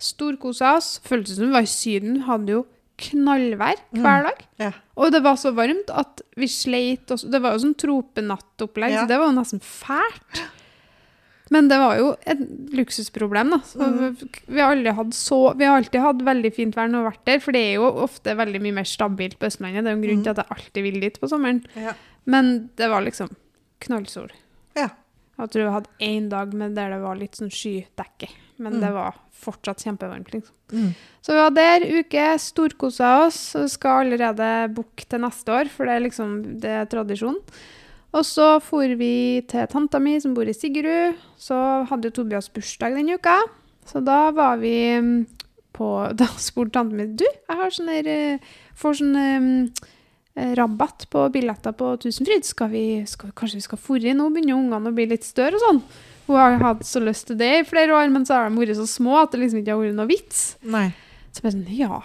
[0.00, 0.92] Storkosa oss.
[1.04, 2.20] Føltes som vi var i Syden.
[2.28, 2.62] Hadde jo
[3.00, 4.40] knallvær hver dag.
[4.60, 4.70] Ja.
[5.00, 9.02] Og det var så varmt at vi sleit oss Det var jo sånn tropenattopplegg, yeah.
[9.06, 10.42] så det var jo nesten fælt.
[11.50, 12.42] Men det var jo et
[12.78, 13.58] luksusproblem, da.
[13.66, 14.16] Så Mm.
[14.46, 17.40] vi, har så, vi har alltid hatt veldig fint vær når vi har vært der,
[17.42, 19.82] for det er jo ofte veldig mye mer stabilt på Østlandet.
[19.82, 20.22] Det er jo en grunn Mm.
[20.22, 21.64] til at jeg alltid vil dit på sommeren.
[21.74, 21.94] Ja.
[22.26, 23.32] Men det var liksom
[23.80, 24.30] knallsol.
[24.76, 24.88] Ja.
[25.40, 28.80] Jeg tror jeg hadde én dag med der det var litt sånn skydekke, men Mm.
[28.80, 30.30] det var fortsatt kjempevarmt.
[30.34, 30.54] liksom.
[30.72, 30.94] Mm.
[31.22, 35.86] Så vi var der uke, storkosa oss, og skal allerede booke til neste år, for
[35.86, 37.38] det er liksom det er tradisjon.
[38.12, 41.14] Og så for vi til tanta mi som bor i Sigrud.
[41.38, 43.36] Så hadde jo Tobias bursdag den uka.
[43.86, 45.26] Så da var vi mm,
[45.72, 48.38] på Da spurte tanta mi du, jeg har sånn der eh,
[48.76, 49.70] Får sånn eh,
[50.36, 52.44] rabatt på billetter på Tusenfryd.
[52.46, 54.30] Skal vi, skal, kanskje vi skal forre nå?
[54.34, 55.82] Begynner ungene å bli litt større og sånn.
[56.30, 58.78] Hun har hatt så lyst til det i flere år, men så har de vært
[58.78, 60.42] så små at det liksom ikke har vært noe vits.
[60.62, 60.88] Nei.
[61.34, 61.98] Så bare sånn, ja,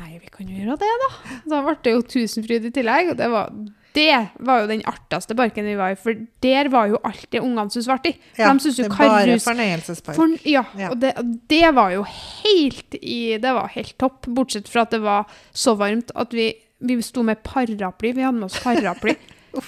[0.00, 1.10] nei, vi kan jo gjøre det da.
[1.44, 3.52] Så ble det jo Tusenfryd i tillegg, og det var,
[3.96, 4.08] det
[4.48, 7.88] var jo den artigste parken vi var i, for der var jo alltid ungene syntes
[7.92, 8.14] var artig.
[8.40, 10.18] Ja, de syntes det jo er bare fornøyelsespark.
[10.22, 10.90] For, ja, Ja.
[10.92, 11.12] og det,
[11.52, 15.76] det var jo helt i, det var helt topp, bortsett fra at det var så
[15.80, 19.16] varmt at vi, vi sto med paraply, vi hadde med oss paraply.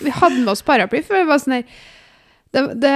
[0.05, 1.79] vi hadde med oss paraply, for det var sånn her,
[2.51, 2.93] det, det,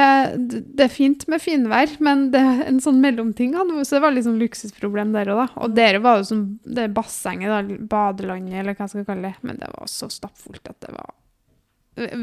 [0.79, 4.41] det er fint med finvær, men det er en sånn mellomting så det var sånn
[4.41, 5.49] luksusproblem der òg, da.
[5.65, 9.45] Og der var det som det bassenget, da, badelandet, eller hva jeg skal kalle det,
[9.45, 11.13] men det var så stappfullt at det var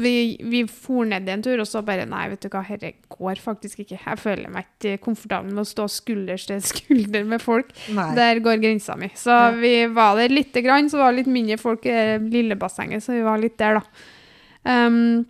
[0.02, 0.12] vi,
[0.52, 3.82] vi for ned en tur, og så bare Nei, vet du hva, dette går faktisk
[3.84, 3.98] ikke.
[4.04, 7.72] Jeg føler meg ikke komfortabel med å stå skulder til skulder med folk.
[7.96, 8.08] Nei.
[8.18, 9.10] Der går grensa mi.
[9.14, 9.50] Så Ja.
[9.56, 13.02] vi var der lite grann, så var det litt mindre folk i det lille bassenget,
[13.02, 14.86] så vi var litt der, da.
[14.86, 15.26] Um,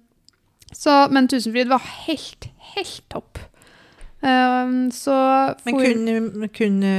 [0.72, 3.38] så, men Tusenfryd var helt, helt topp.
[4.22, 6.90] Um, for, Men kunne, kunne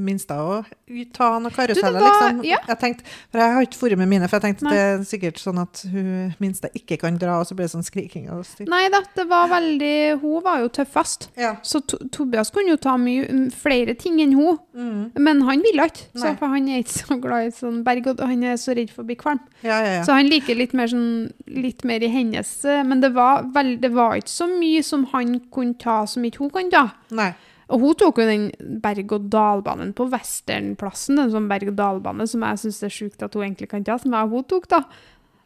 [0.00, 0.70] minsta òg
[1.14, 2.40] ta noen karuseller, liksom?
[2.48, 2.56] ja.
[2.66, 4.72] Jeg tenkte, for jeg har ikke vært med mine, for jeg tenkte Nei.
[4.72, 7.84] det er sikkert sånn at hun minste ikke kan dra, og så blir det sånn
[7.86, 8.66] skriking og styr.
[8.72, 9.92] Nei da, det var veldig
[10.24, 11.28] Hun var jo tøffest.
[11.38, 11.52] Ja.
[11.62, 15.10] Så to Tobias kunne jo ta mye flere ting enn hun, Mm.
[15.18, 16.06] men han ville ikke.
[16.16, 18.88] Så, for han er ikke så glad i sånn berg, og han er så redd
[18.94, 19.40] for å bli kvalm.
[19.62, 20.02] ja, ja, ja.
[20.06, 23.74] Så han liker litt mer, sånn, litt mer i hennes eh, Men det var, vel,
[23.82, 26.84] det var ikke så mye som han kunne ta som ikke hun kan ta.
[27.16, 27.32] Nei.
[27.70, 28.48] Og hun tok jo den
[28.82, 33.84] berg-og-dal-banen på Westernplassen, en sånn berg-og-dal-bane som jeg syns er sjukt at hun egentlig kan
[33.86, 34.80] ta, som jeg og hun tok, da.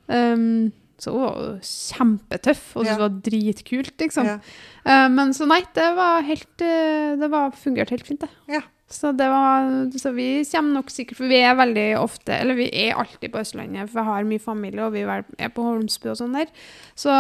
[0.09, 2.95] Um, så hun var kjempetøff, og Ja.
[2.95, 4.25] det var dritkult, liksom.
[4.31, 4.39] Ja.
[4.87, 8.31] Uh, men så nei, det var helt uh, Det var fungerte helt fint, det.
[8.49, 8.63] Ja.
[8.95, 9.67] Så det var
[9.99, 13.41] Så vi kommer nok sikkert For vi er veldig ofte Eller vi er alltid på
[13.43, 16.51] Østlandet, for vi har mye familie, og vi er på Holmsbu og sånn der.
[16.99, 17.11] Så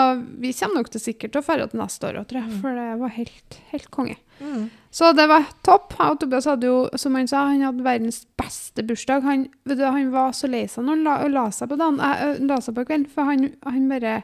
[0.40, 2.60] vi kommer nok til sikkert til å dra til neste år òg, tror jeg.
[2.62, 4.16] For det var helt, helt konge.
[4.38, 4.68] Mm.
[4.94, 5.96] Så det var topp.
[6.04, 9.26] Og Tobias hadde jo, som han sa, han hadde verdens beste bursdag.
[9.26, 12.00] Han, vet du, han var så lei seg når han la, la seg på dagen,
[12.04, 14.18] eh, la seg på kvelden, for han, han bare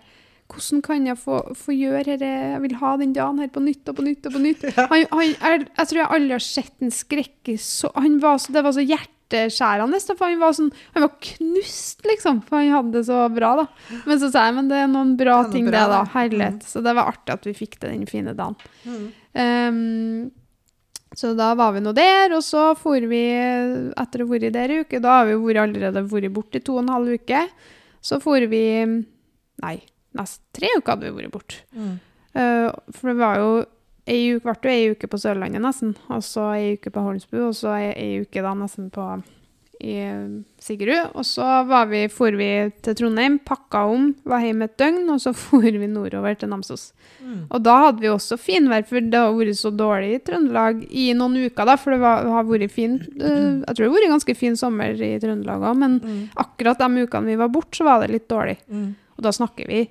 [0.50, 2.26] hvordan kan jeg få, få gjøre dette?
[2.26, 4.66] Jeg vil ha den dagen her på nytt og på nytt og på nytt.
[4.90, 8.52] Han, han, jeg, jeg tror jeg aldri har sett en skrekke så han var så,
[8.54, 10.00] Det var så hjerteskjærende.
[10.10, 12.42] For han var sånn Han var knust, liksom.
[12.48, 13.96] For han hadde det så bra, da.
[14.08, 16.02] Men så sa jeg men det er noen bra er noe ting, bra, det, da.
[16.16, 16.44] Herlighet.
[16.44, 16.68] Herlighet.
[16.72, 18.58] Så det var artig at vi fikk det den fine dagen.
[18.84, 19.08] Mm.
[19.40, 20.30] Um,
[21.18, 23.24] så da var vi nå der, og så for vi,
[23.98, 26.76] etter å ha vært der ei uke, da har vi allerede vært borte i to
[26.76, 27.40] og en halv uke,
[28.00, 28.62] så for vi,
[29.64, 29.74] nei,
[30.18, 31.60] nesten tre uker hadde vi vært borte.
[31.76, 31.98] Mm.
[32.34, 33.50] Uh, for det var jo
[34.10, 37.36] ei uke, ble jo ei uke på Sørlandet nesten, og så ei uke på Holmsbu,
[37.50, 39.04] og så ei, ei uke da nesten på
[39.80, 39.94] i
[40.60, 41.14] Sigerud.
[41.16, 42.48] Og så var vi, for vi
[42.84, 46.90] til Trondheim, pakka om, var hjemme et døgn, og så for vi nordover til Namsos.
[47.24, 47.46] Mm.
[47.48, 51.06] Og da hadde vi også finvær, for det har vært så dårlig i Trøndelag i
[51.16, 54.14] noen uker, da, for det var, har vært fin uh, Jeg tror det har vært
[54.16, 56.20] ganske fin sommer i Trøndelag òg, men Mm.
[56.38, 58.56] akkurat de ukene vi var borte, så var det litt dårlig.
[58.68, 58.94] Mm.
[59.16, 59.82] Og da snakker vi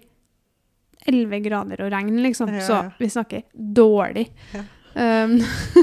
[1.08, 2.52] 11 grader og regn, liksom.
[2.54, 2.92] Ja, Så ja.
[3.00, 4.28] vi snakker dårlig.
[4.94, 5.38] Um,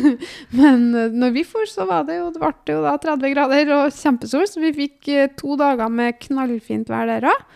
[0.58, 3.70] men eh, når vi for, så var det jo, det ble jo da 30 grader
[3.78, 7.46] og kjempesol, så vi fikk eh, to dager med knallfint vær der òg.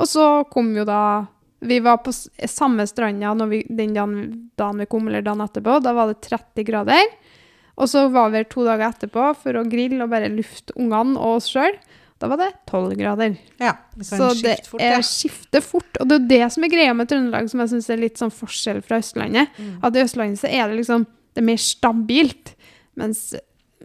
[0.00, 1.26] Og så kom jo da
[1.60, 2.12] Vi var på
[2.48, 5.74] samme stranda den dagen vi kom, eller dagen etterpå.
[5.84, 7.10] Da var det 30 grader.
[7.76, 11.20] Og så var vi her to dager etterpå for å grille og bare lufte ungene
[11.20, 11.76] og oss sjøl.
[12.20, 13.36] Da var det 12 grader.
[13.62, 14.98] Ja, det Så det fort, ja.
[14.98, 15.88] er skifter fort.
[16.02, 18.32] Og det er det som er greia med Trøndelag, som jeg syns er litt sånn
[18.34, 19.48] forskjell fra Østlandet.
[19.56, 19.78] Mm.
[19.88, 22.52] At i Østlandet så er det liksom det er mer stabilt.
[23.00, 23.20] Mens,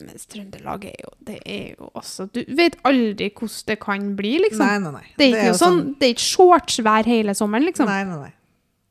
[0.02, 4.34] mens Trøndelag er jo Det er jo også Du vet aldri hvordan det kan bli,
[4.44, 4.66] liksom.
[4.66, 5.06] Nei, nei, nei.
[5.16, 7.88] det er ikke jo noe sånn, det er ikke shortsvær hele sommeren, liksom.
[7.88, 8.34] Nei, nei, nei.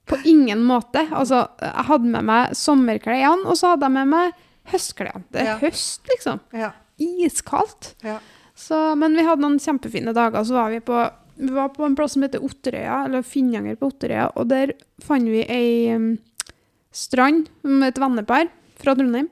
[0.08, 1.02] På ingen måte.
[1.16, 4.32] Altså, jeg hadde med meg sommerklærne, og så hadde jeg med meg
[4.72, 5.24] høstklærne.
[5.32, 5.58] Det er Ja.
[5.58, 6.40] høst, liksom.
[6.52, 7.94] Ja, Iskaldt.
[8.04, 8.18] ja.
[8.54, 10.44] Så, men vi hadde noen kjempefine dager.
[10.46, 11.00] Så var vi på,
[11.40, 15.30] vi var på en plass som heter Otterøya, eller Finnanger på Otterøya, og der fant
[15.30, 16.14] vi ei um,
[16.94, 19.28] strand med et vennepar fra Trondheim,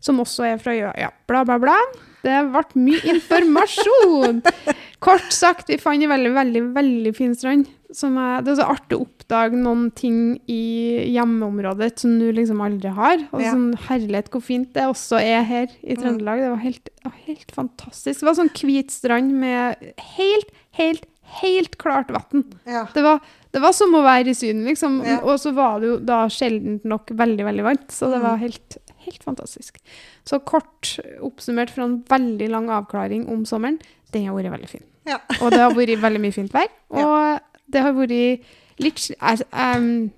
[0.00, 0.92] som også er fra øya.
[0.96, 1.76] Ja, bla, bla, bla.
[2.24, 4.40] Det ble mye informasjon!
[5.04, 7.68] Kort sagt, vi fant en veldig, veldig, veldig fin strand.
[7.94, 12.60] Som er, det er så artig å oppdage noen ting i hjemmeområdet som du liksom
[12.60, 13.22] aldri har.
[13.32, 13.52] Og Ja.
[13.54, 16.38] sånn herlighet hvor fint det også er her i Trøndelag.
[16.44, 16.88] Det var helt,
[17.26, 18.20] helt fantastisk.
[18.20, 19.76] Det var sånn hvit strand med
[20.18, 21.06] helt, helt,
[21.40, 22.44] helt klart vann.
[22.66, 22.84] ja.
[22.92, 23.20] Det var,
[23.52, 25.00] det var som å være i Syden, liksom.
[25.06, 25.20] Ja.
[25.24, 27.88] Og så var det jo da sjeldent nok veldig, veldig varmt.
[27.90, 28.40] Så det var Mm.
[28.40, 29.78] helt, helt fantastisk.
[30.26, 33.80] Så kort oppsummert fra en veldig lang avklaring om sommeren,
[34.12, 34.82] den har vært veldig fin.
[35.06, 35.16] Ja.
[35.40, 36.68] Og det har vært veldig mye fint vær.
[36.94, 37.38] Ja.
[37.68, 38.48] Og det har vært
[38.80, 39.44] litt er,
[39.76, 40.10] um,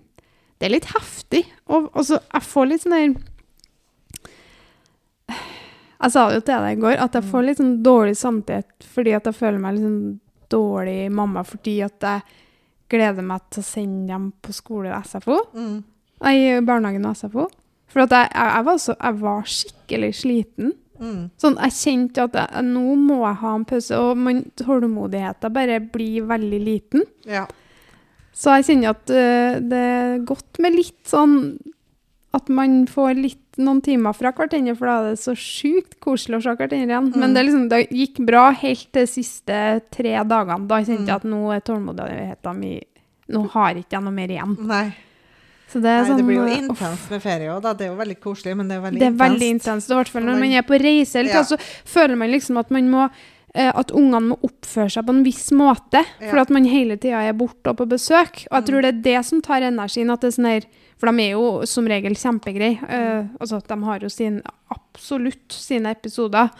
[0.60, 1.44] Det er litt heftig.
[1.66, 3.14] Og altså, jeg får litt sånn der
[6.00, 8.86] Jeg sa det jo til deg i går, at jeg får litt sånn dårlig samvittighet
[8.90, 12.38] fordi at jeg føler meg litt sånn dårlig mamma fordi at jeg
[12.90, 15.36] gleder meg til å sende dem på skole og SFO.
[15.52, 15.76] Mm.
[16.26, 17.44] I barnehagen og SFO.
[17.90, 20.72] For jeg, jeg, jeg, var så, jeg var skikkelig sliten.
[21.00, 21.30] Mm.
[21.40, 25.80] Sånn, jeg kjente at jeg, nå må jeg ha en pause, og man, tålmodigheten bare
[25.80, 27.06] blir veldig liten.
[27.24, 27.46] Ja.
[28.36, 31.58] Så jeg kjenner at uh, det er godt med litt sånn
[32.32, 36.38] At man får litt noen timer fra hverandre, for da er det så sjukt koselig
[36.38, 37.08] å se hverandre igjen.
[37.10, 37.34] Men Mm.
[37.34, 39.56] det, er liksom, det gikk bra helt de siste
[39.90, 40.68] tre dagene.
[40.70, 42.78] Da kjente jeg at nå er tålmodigheten min
[43.30, 44.54] Nå har jeg ikke noe mer igjen.
[44.66, 44.86] Nei.
[45.70, 47.72] Så det er Nei, sånn det blir jo øh, intenst med ferie òg, da.
[47.78, 49.00] Det er jo veldig koselig, men det er veldig intenst.
[49.00, 49.30] Det er intenst.
[49.30, 49.90] veldig intenst.
[49.90, 51.42] I hvert fall når Man- er på reise, Eller, Ja.
[51.44, 53.10] så føler man liksom at man må
[53.54, 56.42] eh, at ungene må oppføre seg på en viss måte, for Ja.
[56.42, 58.46] at man hele tida er borte og på besøk.
[58.50, 58.66] Og jeg Mm.
[58.66, 60.10] tror det er det som tar energien.
[60.12, 60.62] at det er sånn her,
[61.00, 62.76] For de er jo som regel kjempegreie.
[62.84, 66.50] Uh, altså, de har jo sin, absolutt sine episoder.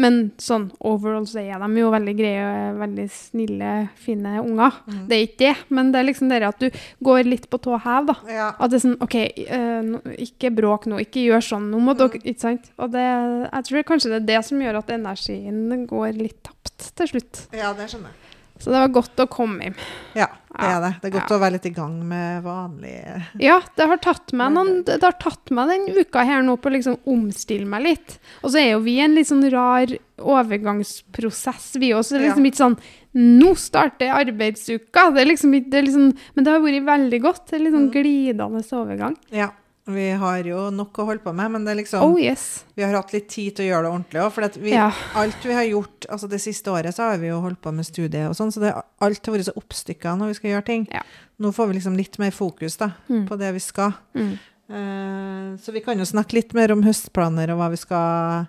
[0.00, 2.44] Men sånn overall så er de jo veldig greie,
[2.78, 4.78] veldig snille, fine unger.
[4.86, 5.02] Mm.
[5.10, 7.76] Det er ikke det, men det er liksom det at du går litt på tå
[7.84, 8.16] hev, da.
[8.30, 8.48] Ja.
[8.56, 9.18] At det er sånn OK,
[9.50, 11.68] uh, ikke bråk nå, ikke gjør sånn.
[11.74, 12.72] Nå må dere Ikke sant?
[12.80, 16.90] Og det, jeg tror kanskje det er det som gjør at energien går litt tapt
[16.96, 17.46] til slutt.
[17.52, 18.29] ja, det skjønner jeg.
[18.60, 19.76] Så det var godt å komme hjem.
[20.18, 20.90] Ja, det er det.
[21.00, 21.36] Det er godt Ja.
[21.36, 22.92] å være litt i gang med vanlig
[23.40, 26.68] Ja, det har tatt meg noen Det har tatt meg den uka her nå på
[26.68, 28.18] å liksom omstille meg litt.
[28.44, 29.86] Og så er jo vi i en litt sånn rar
[30.20, 32.18] overgangsprosess, vi også.
[32.18, 32.78] Det er liksom ikke sånn
[33.10, 35.08] Nå starter arbeidsuka!
[35.14, 37.46] Det er liksom ikke det er liksom, Men det har vært veldig godt.
[37.50, 39.16] Det er litt sånn glidende overgang.
[39.34, 39.48] Ja.
[39.94, 42.64] Vi har jo nok å holde på med, men det er liksom Oh yes.
[42.76, 44.32] Vi har hatt litt tid til å gjøre det ordentlig òg.
[44.32, 44.90] For at vi, Ja.
[45.14, 47.84] alt vi har gjort altså det siste året, så har vi jo holdt på med
[47.86, 50.86] studiet og sånn, så det, alt har vært så oppstykka når vi skal gjøre ting.
[50.92, 51.02] Ja.
[51.40, 53.26] Nå får vi liksom litt mer fokus da, Mm.
[53.28, 53.92] på det vi skal.
[54.14, 54.38] Mm.
[54.70, 58.46] Eh, så vi kan jo snakke litt mer om høstplaner og hva vi skal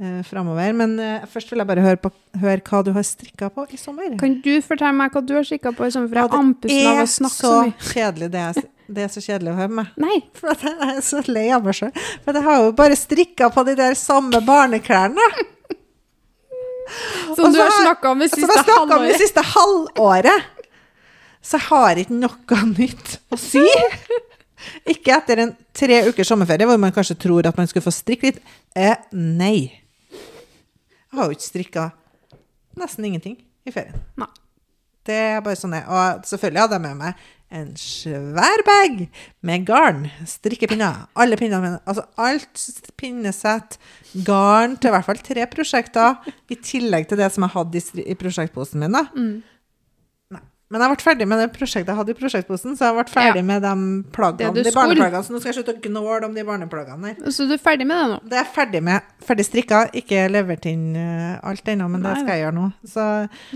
[0.00, 0.72] uh, framover.
[0.78, 3.76] Men eh, først vil jeg bare høre, på, høre hva du har strikka på i
[3.80, 4.14] sommer.
[4.20, 6.08] Kan du fortelle meg hva du har strikka på i sommer?
[6.08, 7.88] For jeg Ja, andpusten av er å snakke så så mye.
[7.92, 8.30] kjedelig.
[8.30, 9.92] Det er, det er så kjedelig å høre med.
[10.00, 10.16] Nei.
[10.38, 11.92] For jeg er så lei av meg sjøl.
[12.24, 15.26] For jeg har jo bare strikka på de der samme barneklærne.
[17.36, 19.20] Som du har snakka om det Som jeg siste snakka om det halvåret.
[19.20, 20.46] siste halvåret.
[21.44, 23.64] Så jeg har ikke noe nytt å si.
[24.90, 28.30] Ikke etter en tre ukers sommerferie hvor man kanskje tror at man skulle få strikke
[28.32, 28.40] litt.
[28.74, 29.68] Eh, nei.
[30.08, 31.84] Jeg har jo ikke strikka
[32.78, 33.36] nesten ingenting
[33.68, 34.00] i ferien.
[34.18, 34.28] Nei.
[35.08, 35.76] Det er bare sånn.
[35.78, 39.04] Og selvfølgelig hadde jeg med meg en svær bag
[39.46, 41.80] med garn, strikkepinner, alle pinnene mine.
[41.88, 43.78] Altså alt pinnesett,
[44.26, 46.18] garn til i hvert fall tre prosjekter,
[46.52, 48.98] i tillegg til det som jeg hadde i, i prosjektposen min.
[48.98, 49.06] da.
[49.16, 49.38] Mm.
[50.68, 50.76] Nei.
[50.76, 53.40] Men jeg ble ferdig med det prosjektet jeg hadde i prosjektposen, så jeg ble ferdig
[53.40, 53.44] Ja.
[53.50, 53.70] med de
[54.12, 55.24] plaggene, de barneplaggene.
[55.24, 57.30] Så nå skal jeg slutte å gnåle om de barneplaggene der.
[57.32, 58.18] Så du er ferdig med det nå?
[58.28, 59.02] Det er jeg ferdig med.
[59.24, 59.78] Ferdig strikka.
[59.96, 62.66] Ikke levert inn eh, alt ennå, men det skal jeg gjøre nå.
[62.84, 63.06] Så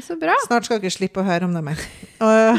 [0.01, 0.38] Så bra.
[0.46, 1.85] Snart skal dere slippe å høre om det mer.
[2.22, 2.59] Og,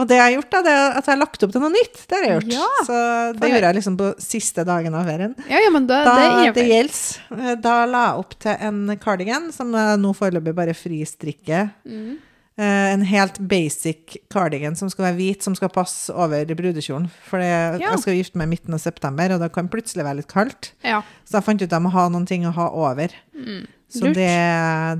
[0.00, 1.72] og det jeg har gjort, da, det er at jeg har lagt opp til noe
[1.74, 1.98] nytt.
[2.08, 2.52] Det har jeg gjort.
[2.56, 2.68] Ja.
[2.88, 2.94] Så
[3.36, 5.34] det gjør gjorde jeg liksom på siste dagen av ferien.
[5.46, 7.58] Ja, ja, men da, Da det det gjelder.
[7.60, 11.68] Da la jeg opp til en cardigan som jeg nå foreløpig bare fristrikker.
[11.84, 12.14] mm.
[12.56, 17.08] Eh, en helt basic cardigan som skal være hvit, som skal passe over brudekjolen.
[17.26, 17.90] For det, Ja.
[17.90, 20.70] jeg skal gifte meg midten av september, og da kan plutselig være litt kaldt.
[20.84, 21.00] Ja.
[21.26, 23.08] Så jeg fant ut at jeg må ha noen ting å ha over.
[23.34, 23.66] Mm.
[23.90, 24.30] Så det,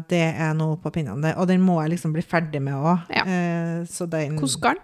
[0.08, 1.36] det er noe på pinnene.
[1.38, 3.06] Og den må jeg liksom bli ferdig med òg.
[3.10, 3.22] Ja.
[3.22, 4.76] Eh, Hvordan garn?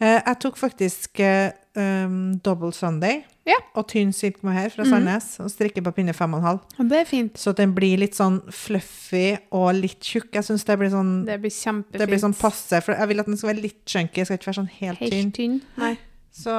[0.00, 3.56] Eh, Jeg tok faktisk eh, um, double Sunday Ja.
[3.74, 5.38] og tynn silk mohair fra Sandnes.
[5.38, 5.44] Mm.
[5.44, 6.60] og strikker på pinne fem og en halv.
[6.78, 7.38] Ja, det er fint.
[7.40, 10.32] Så den blir litt sånn fluffy og litt tjukk.
[10.34, 11.98] Jeg syns det blir sånn Det blir kjempefint.
[12.02, 14.20] det blir sånn passe, for jeg vil at den skal være litt chunky.
[14.20, 15.12] Jeg skal ikke være sånn helt, tynn.
[15.12, 15.62] Helt tynn.
[15.78, 15.94] Nei.
[16.38, 16.52] Så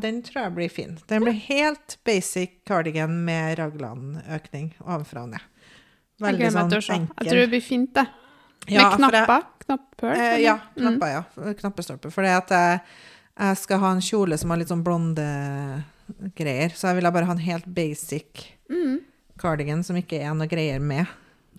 [0.00, 0.98] den tror jeg blir fin.
[1.08, 5.40] Den blir helt basic cardigan med raglan-økning ovenfra og ned.
[6.22, 7.08] Veldig sånn enkel.
[7.20, 8.06] Jeg tror det blir fint, det.
[8.68, 9.42] Ja, Med jeg- knapper.
[9.64, 10.10] Knapphull.
[10.16, 10.98] Eh, ja, ja, Mm.
[10.98, 11.52] knapper, ja.
[11.54, 12.10] Knappestolper.
[12.12, 12.80] For det at jeg,
[13.38, 15.24] jeg skal ha en kjole som har litt sånn blonde
[16.38, 18.98] greier, så jeg ville bare ha en helt basic Mm.
[19.38, 21.06] cardigan som ikke er noe greier med.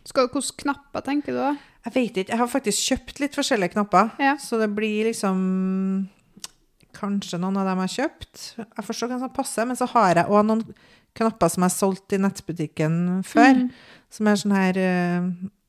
[0.05, 1.57] Skal, hvilke knapper tenker du da?
[1.85, 4.35] Jeg vet ikke, jeg har faktisk kjøpt litt forskjellige knapper, Ja.
[4.37, 6.09] så det blir liksom
[6.91, 8.55] Kanskje noen av dem jeg har kjøpt.
[8.57, 10.63] Jeg forstår hva som passer, men så har jeg òg noen
[11.15, 13.71] knapper som jeg har solgt i nettbutikken før, Mm.
[14.09, 15.21] som er sånn her eh,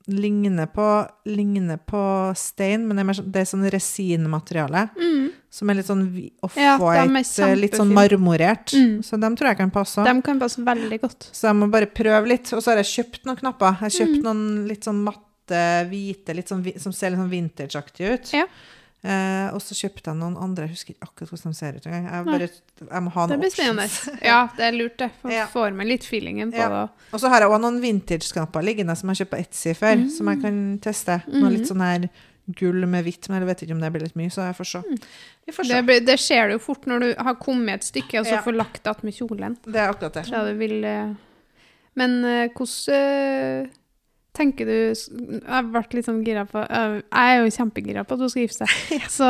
[0.07, 0.87] ligner, på,
[1.27, 4.89] ligner på stein, men det er, mer det er sånn resinmateriale.
[4.97, 5.29] Mm.
[5.51, 8.73] Som er litt sånn hvi- Ja, off-white, eh, litt sånn marmorert.
[8.73, 9.03] Mm.
[9.05, 10.05] Så dem tror jeg kan passe.
[10.05, 11.29] De kan passe veldig godt.
[11.33, 12.53] Så jeg må bare prøve litt.
[12.53, 13.67] Og så har jeg kjøpt noen knapper.
[13.67, 14.23] Jeg har kjøpt Mm.
[14.25, 18.33] noen litt sånn matte, hvite, litt sånn, som ser litt sånn vintageaktige ut.
[18.33, 18.47] Ja.
[19.03, 21.87] Eh, og så kjøpte jeg noen andre, jeg husker ikke akkurat hvordan de ser ut
[21.89, 22.09] engang.
[22.11, 22.49] Jeg, bare,
[22.91, 23.95] jeg må ha Det noen options.
[24.31, 25.11] Ja, det er lurt, det.
[25.23, 25.47] For Ja.
[25.49, 26.69] får med litt feelingen på Ja.
[26.69, 27.07] det.
[27.15, 30.03] Og så har jeg også noen vintage-knapper liggende som jeg har kjøpt på Etsy før,
[30.11, 31.23] som jeg kan teste.
[31.29, 31.57] Noe Mhm.
[31.57, 32.11] litt sånn her
[32.59, 34.67] gull med hvitt, men jeg vet ikke om det blir litt mye, så jeg får
[34.67, 34.83] se.
[35.47, 35.73] Vi får se.
[35.75, 38.43] Det, blir, det skjer jo fort når du har kommet et stykke og så Ja.
[38.43, 39.57] får lagt det med kjolen.
[39.65, 40.59] Det er akkurat det.
[40.59, 41.15] Vil eh,
[41.97, 43.67] Men eh, hvordan eh,
[44.41, 48.25] tenker du Jeg vært litt sånn gira på eh, Jeg er jo kjempegira på at
[48.25, 49.05] du skal gifte seg.
[49.19, 49.29] Så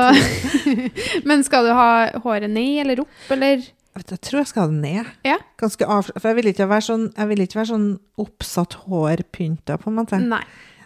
[1.28, 1.90] Men skal du ha
[2.24, 3.66] håret ned eller opp, eller?
[4.00, 5.08] Jeg tror jeg skal ha det ned.
[5.26, 5.36] Ja.
[5.60, 7.88] Ganske av, for jeg vil ikke være sånn, jeg vil ikke være sånn
[8.22, 10.20] oppsatt hår pynta, på en måte.
[10.22, 10.44] Nei.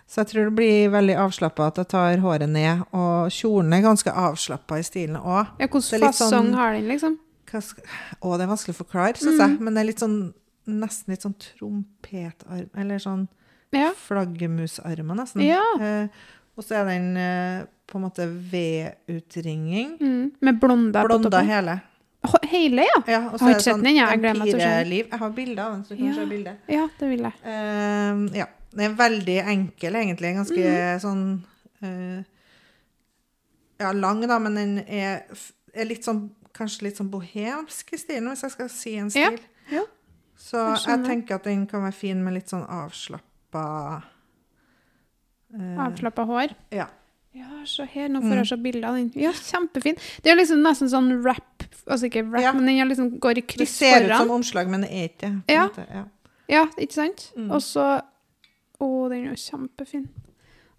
[0.08, 2.80] Så jeg tror det blir veldig avslappa at jeg tar håret ned.
[2.96, 5.52] Og kjolen er ganske avslappa i stilen òg.
[5.60, 7.18] Ja, Hvilken fasong sånn- har den, liksom?
[7.54, 9.44] Å, det er vanskelig å forklare, syns Mm.
[9.44, 9.60] jeg.
[9.60, 10.18] Men det er litt sånn
[10.66, 13.26] nesten litt sånn trompetarm, eller sånn
[13.76, 13.92] Ja.
[13.96, 15.44] flaggermusarmer, nesten.
[15.46, 15.62] Ja.
[15.80, 16.08] Eh,
[16.54, 19.96] og så er den eh, på en måte V-utringing.
[20.00, 20.30] Mm.
[20.40, 21.50] Med blonda på Blonda toppen?
[21.50, 21.80] hele.
[22.48, 23.00] Hele, ja?
[23.06, 26.06] Ja, og Jeg har ikke sett den jeg har bilder av den, så du kan
[26.06, 26.14] Ja.
[26.14, 26.56] se bildet.
[26.68, 27.32] Ja, det vil jeg.
[27.44, 28.46] Eh, ja.
[28.74, 30.34] Den er veldig enkel, egentlig.
[30.34, 31.00] Ganske mm.
[31.02, 31.44] sånn
[31.82, 32.22] eh,
[33.78, 35.26] Ja, lang, da, men den er,
[35.74, 39.40] er litt sånn Kanskje litt sånn bohemsk i stilen, hvis jeg skal si en stil.
[39.72, 39.82] ja.
[40.38, 42.62] Så Jeg tenker at den kan være fin med litt sånn
[43.55, 44.03] avslappa
[45.55, 46.55] eh, Avslappa hår.
[46.75, 46.87] Ja.
[47.35, 49.09] Ja, se her, nå får jeg se bilder av den.
[49.19, 49.97] Ja, kjempefin.
[50.23, 52.53] Det er liksom nesten sånn rap, altså ikke rap, Ja.
[52.55, 54.19] men den liksom går i Det kryss ser ut foran.
[54.19, 55.55] som omslag, men det er ikke det.
[55.55, 55.69] Ja.
[55.90, 56.05] ja.
[56.49, 57.33] Ja, ikke sant?
[57.37, 57.51] Mm.
[57.51, 58.03] Og så
[58.81, 60.09] Å, den er jo kjempefin.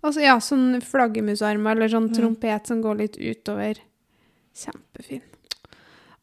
[0.04, 2.14] Altså, ja, sånn flaggermusarmer eller sånn Mm.
[2.16, 3.80] trompet som går litt utover.
[4.54, 5.22] Kjempefin.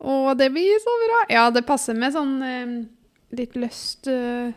[0.01, 1.27] Å, det blir så bra!
[1.31, 2.85] Ja, det passer med sånn eh,
[3.37, 4.53] litt løst eh.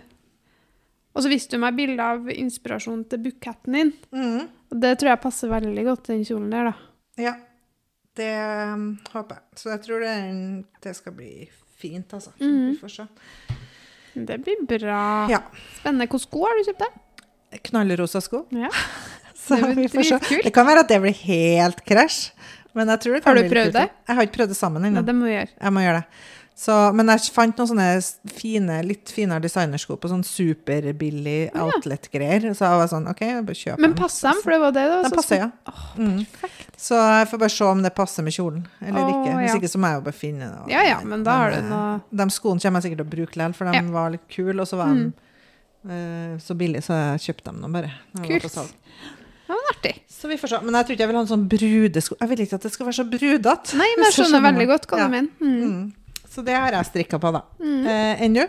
[1.15, 3.91] Og så viste du meg bilde av inspirasjonen til buketten din.
[4.11, 4.47] Mm.
[4.73, 6.89] Og det tror jeg passer veldig godt, den kjolen der, da.
[7.23, 7.35] Ja,
[8.19, 8.31] det
[8.73, 9.59] um, håper jeg.
[9.61, 10.15] Så jeg tror det,
[10.83, 11.31] det skal bli
[11.79, 12.35] fint, altså.
[12.41, 12.73] Mm.
[12.73, 13.07] Vi får se.
[14.15, 15.01] Det blir bra.
[15.31, 15.41] Ja.
[15.79, 16.07] Spennende.
[16.07, 17.23] Hvilke sko har du kjøpt deg?
[17.69, 18.45] Knallrosa sko.
[18.55, 18.71] Ja.
[19.45, 20.39] Så Det vi får se.
[20.43, 22.31] Det kan være at det blir helt krasj,
[22.75, 23.83] men jeg tror det kan Har du prøvd det?
[24.07, 25.03] Jeg har ikke prøvd det sammen Ja, ennå.
[25.05, 25.51] det må vi gjøre.
[25.59, 26.23] Jeg må gjøre det.
[26.55, 32.45] Så, men jeg fant noen sånne fine, litt finere designersko på sånn superbillig outlet-greier.
[32.55, 34.39] Så jeg var sånn, OK, jeg bare kjøper Men passer dem?
[34.45, 34.95] For det var det da?
[35.01, 35.49] var De så passer, ja.
[35.67, 36.21] Åh, Mm.
[36.77, 39.35] Så jeg får bare se om det passer med kjolen, eller oh, ikke.
[39.41, 39.57] Hvis ja.
[39.59, 40.63] ikke så må jeg jo bare finne det.
[40.73, 43.13] Ja, ja, men da har du eh, noe De skoene kommer jeg sikkert til å
[43.17, 43.83] bruke likevel, for de Ja.
[43.95, 45.13] var litt kule, og så var Mm.
[45.83, 47.91] de eh, så billige, så jeg kjøpte dem nå bare.
[48.23, 48.47] Kult.
[49.45, 49.95] Det var artig.
[50.09, 50.59] Så vi får se.
[50.63, 52.15] Men jeg tror ikke jeg vil ha en sånn brudesko.
[52.19, 53.75] Jeg vil ikke at det skal være så brudete.
[53.77, 55.05] Nei, men jeg skjønner veldig godt hva Ja.
[55.07, 55.29] du mener.
[55.43, 55.93] Mm.
[56.35, 56.37] Mm.
[56.37, 57.45] Så det har jeg strikka på, da.
[57.63, 57.85] Mm.
[57.87, 58.43] Eh, Enn du?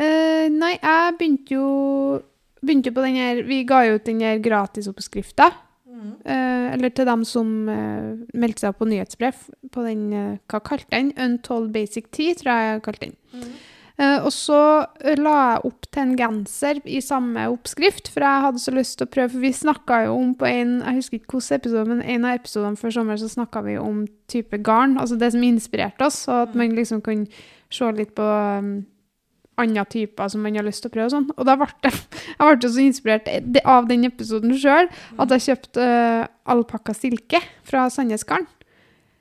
[0.00, 1.66] Eh, nei, jeg begynte jo
[2.60, 5.50] begynte på den her Vi ga jo ut den her gratisoppskrifta.
[6.24, 9.36] Eh, eller til dem som eh, meldte seg på nyhetsbrev
[9.72, 11.10] på den eh, Hva kalte den?
[11.20, 13.16] Untold Basic Tea, tror jeg jeg kalte den.
[13.36, 13.50] Eh,
[14.24, 14.58] og så
[15.04, 18.96] eh, la jeg opp til en genser i samme oppskrift, for jeg hadde så lyst
[18.96, 19.32] til å prøve.
[19.34, 22.38] For vi snakka jo om på en jeg husker ikke hvilken episode, men en av
[22.38, 26.46] episodene før sommer så snakka vi om type garn, altså det som inspirerte oss, og
[26.46, 27.28] at man liksom kunne
[27.70, 28.72] se litt på um,
[29.60, 31.10] andre typer som man har lyst til å prøve.
[31.10, 31.28] Og sånn.
[31.36, 31.92] Og da ble det,
[32.30, 33.30] jeg ble så inspirert
[33.68, 34.88] av den episoden sjøl
[35.20, 36.24] at jeg kjøpte uh,
[36.56, 38.48] alpakka silke fra Sandnes Garn.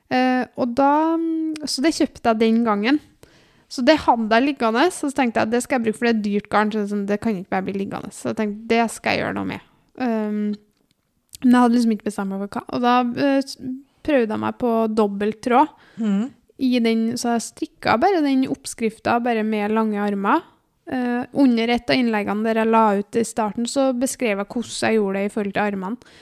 [0.10, 3.04] Uh, og da, mm, så det kjøpte jeg den gangen.
[3.69, 6.15] Så det hadde jeg liggende, så tenkte jeg at det skal jeg bruke, for det
[6.15, 6.71] er dyrt garn.
[6.73, 8.10] Så det, kan ikke bare bli liggende.
[8.15, 9.67] Så jeg tenkte det skal jeg gjøre noe med.
[9.99, 10.39] Um,
[11.43, 12.63] men jeg hadde liksom ikke bestemt meg for hva.
[12.73, 16.29] Og da uh, prøvde jeg meg på dobbelt tråd Mm.
[16.84, 20.45] den, så jeg strikka bare den oppskrifta bare med lange armer.
[20.89, 24.88] Uh, under et av innleggene der jeg la ut i starten, så beskrev jeg hvordan
[24.88, 26.15] jeg gjorde det i forhold til armene.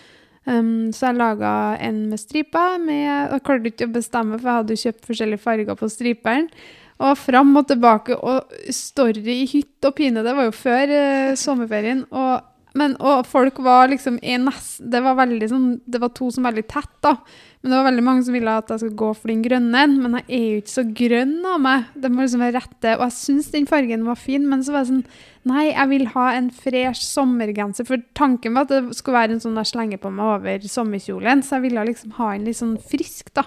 [0.47, 1.51] Um, så jeg laga
[1.83, 2.77] en med striper.
[2.79, 6.49] Med, jeg klarte ikke å bestemme, for jeg hadde jo kjøpt forskjellige farger på striperen.
[6.97, 10.23] Og fram og tilbake, og story i hytt og pine.
[10.25, 12.05] Det var jo før eh, sommerferien.
[12.09, 16.45] Og, men, og folk var liksom nest, Det var veldig sånn Det var to som
[16.45, 17.15] var veldig tett, da.
[17.61, 19.83] Men det var veldig mange som ville at jeg skulle gå for den grønne.
[19.83, 19.95] en.
[20.01, 21.87] Men jeg er jo ikke så grønn av meg.
[21.93, 22.93] Det må liksom være rette.
[22.97, 25.07] Og jeg syns den fargen var fin, men så var jeg sånn
[25.47, 27.87] Nei, jeg vil ha en fresh sommergenser.
[27.87, 31.43] For tanken var at det skulle være en sånn jeg slenger på meg over sommerkjolen.
[31.45, 33.45] Så jeg ville liksom ha en litt sånn frisk, da.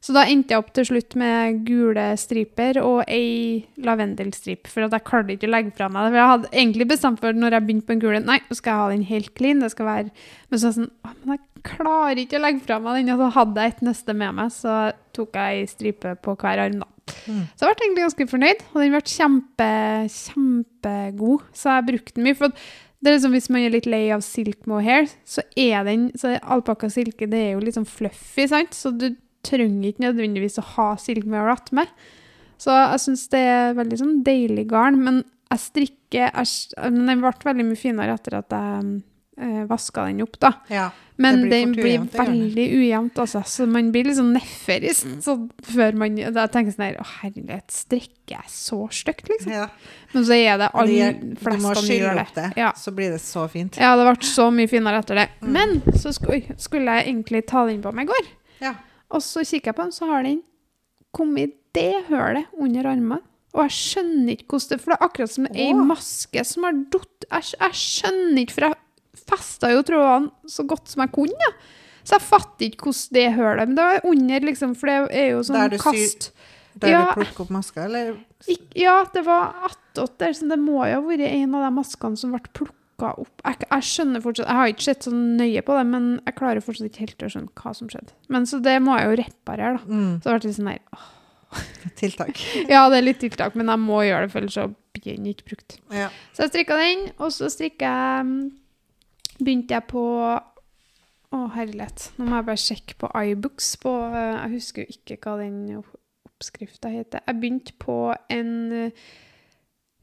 [0.00, 4.70] Så da endte jeg opp til slutt med gule striper og ei lavendelstrip.
[4.72, 6.14] For at jeg klarte ikke å legge fra meg det.
[6.14, 8.72] For jeg hadde egentlig bestemt for når jeg begynte på en gule, nei, nå skal
[8.72, 9.60] jeg ha den helt clean.
[9.60, 10.26] det skal være...
[10.48, 13.12] Men så sånn, «Å, men jeg klarer ikke å legge fra meg den.
[13.12, 14.80] Og så hadde jeg et neste med meg, så
[15.16, 16.90] tok jeg ei stripe på hver arm da.
[17.26, 17.46] Mm.
[17.52, 19.72] Så jeg ble egentlig ganske fornøyd, og den ble kjempe,
[20.16, 21.48] kjempegod.
[21.52, 22.40] Så jeg brukte den mye.
[22.40, 22.56] For
[23.00, 26.38] det er liksom, hvis man er litt lei av silk mohair, så er den så
[26.40, 28.76] alpakka silke det er jo litt sånn fluffy, sant?
[28.76, 29.10] Så du
[29.46, 31.92] trenger ikke nødvendigvis å ha silk mohair attmed.
[32.60, 34.98] Så jeg syns det er veldig sånn deilig garn.
[35.04, 36.50] Men jeg strikker jeg,
[36.90, 38.90] men Den ble veldig mye finere etter at jeg
[39.40, 40.50] eh, vaska den opp, da.
[40.68, 40.90] Ja.
[41.20, 43.42] Men blir den blir ujevnt, veldig ujevnt, altså.
[43.44, 45.02] Så man blir litt sånn nedferis.
[45.24, 45.34] Så
[45.68, 49.52] før man Da tenker jeg sånn her Å, herlighet, strikker jeg så stygt, liksom?
[49.52, 49.66] ja.
[50.14, 52.26] Men så er det alle de fleste skylle gjør det.
[52.34, 52.70] det, Ja.
[52.76, 53.76] så blir det så fint.
[53.80, 55.28] ja, det ble så mye finere etter det.
[55.42, 55.50] Mm.
[55.56, 58.32] Men så skulle, skulle jeg egentlig ta den på meg i går.
[58.64, 58.74] Ja.
[59.10, 60.42] Og så kikker jeg på den, så har den
[61.16, 63.22] kommet i det hølet under armen.
[63.54, 66.76] Og jeg skjønner ikke hvordan det For det er akkurat som ei maske som har
[66.94, 71.48] datt jeg, jeg skjønner ikke, for jeg festa jo trådene så godt som jeg kunne.
[71.50, 71.52] Ja.
[72.06, 75.26] Så jeg fatter ikke hvordan det hølet Men det var under, liksom, for det er
[75.34, 76.30] jo Der sånn syr- kast.
[76.80, 77.00] Der Ja.
[77.10, 78.14] du plukker opp maska, eller?
[78.48, 81.70] Ikke, Ja, det var attåt der, så det må jo ha vært en av de
[81.76, 82.74] maskene som ble plukka
[83.08, 83.32] opp.
[83.44, 86.64] Jeg, jeg skjønner fortsatt, jeg har ikke sett så nøye på det, men jeg klarer
[86.64, 88.12] fortsatt ikke helt å skjønne hva som skjedde.
[88.28, 89.88] Men så det må jeg jo reparere, da.
[89.88, 90.12] Mm.
[90.20, 91.08] Så ble litt sånn der åh,
[92.00, 92.44] Tiltak.
[92.72, 95.30] Ja, det er litt tiltak, men jeg må gjøre det, for ellers så blir den
[95.30, 95.78] ikke brukt.
[95.94, 96.10] Ja.
[96.34, 98.40] Så jeg strikka den, og så strikka jeg mm,
[99.40, 100.02] Begynte jeg på
[101.30, 102.10] Å, herlighet.
[102.18, 105.60] Nå må jeg bare sjekke på iBooks på eh, Jeg husker jo ikke hva den
[105.78, 107.22] oppskrifta heter.
[107.24, 107.96] Jeg begynte på
[108.34, 109.06] en eh,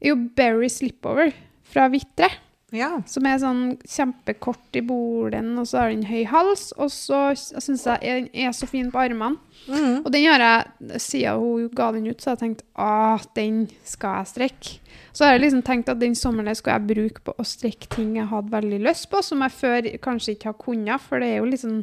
[0.02, 1.30] Jo, Berry Slipover
[1.68, 2.30] fra Vitre.
[2.74, 2.90] Ja.
[3.08, 6.68] Som er sånn kjempekort i bolen, og så har den høy hals.
[6.76, 9.38] Og så syns jeg den er så fin på armene.
[9.68, 10.02] Mm.
[10.02, 13.62] Og den har jeg, siden hun ga den ut, så har jeg tenkt at den
[13.88, 14.74] skal jeg strekke.
[15.16, 18.12] Så har jeg liksom tenkt at den sommeren skulle jeg bruke på å strekke ting
[18.20, 21.42] jeg hadde veldig lyst på, som jeg før kanskje ikke har kunnet, for det er
[21.42, 21.82] jo liksom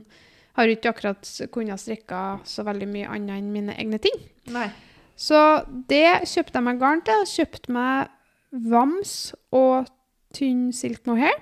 [0.55, 4.21] Har jo ikke akkurat kunnet strekke så veldig mye annet enn mine egne ting.
[4.55, 4.69] Nei.
[5.19, 5.35] Så
[5.89, 7.25] det kjøpte jeg meg garn til.
[7.27, 8.13] Kjøpte meg
[8.71, 9.89] vams og
[10.35, 11.37] tynn silk her.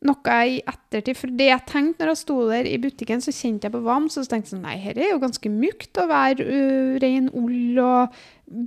[0.00, 3.34] Noe jeg i ettertid For det jeg tenkte når jeg sto der i butikken, så
[3.36, 3.82] kjente jeg på
[4.16, 7.26] og så tenkte jeg sånn Nei, dette er jo ganske mykt å være uh, ren
[7.36, 8.16] ull og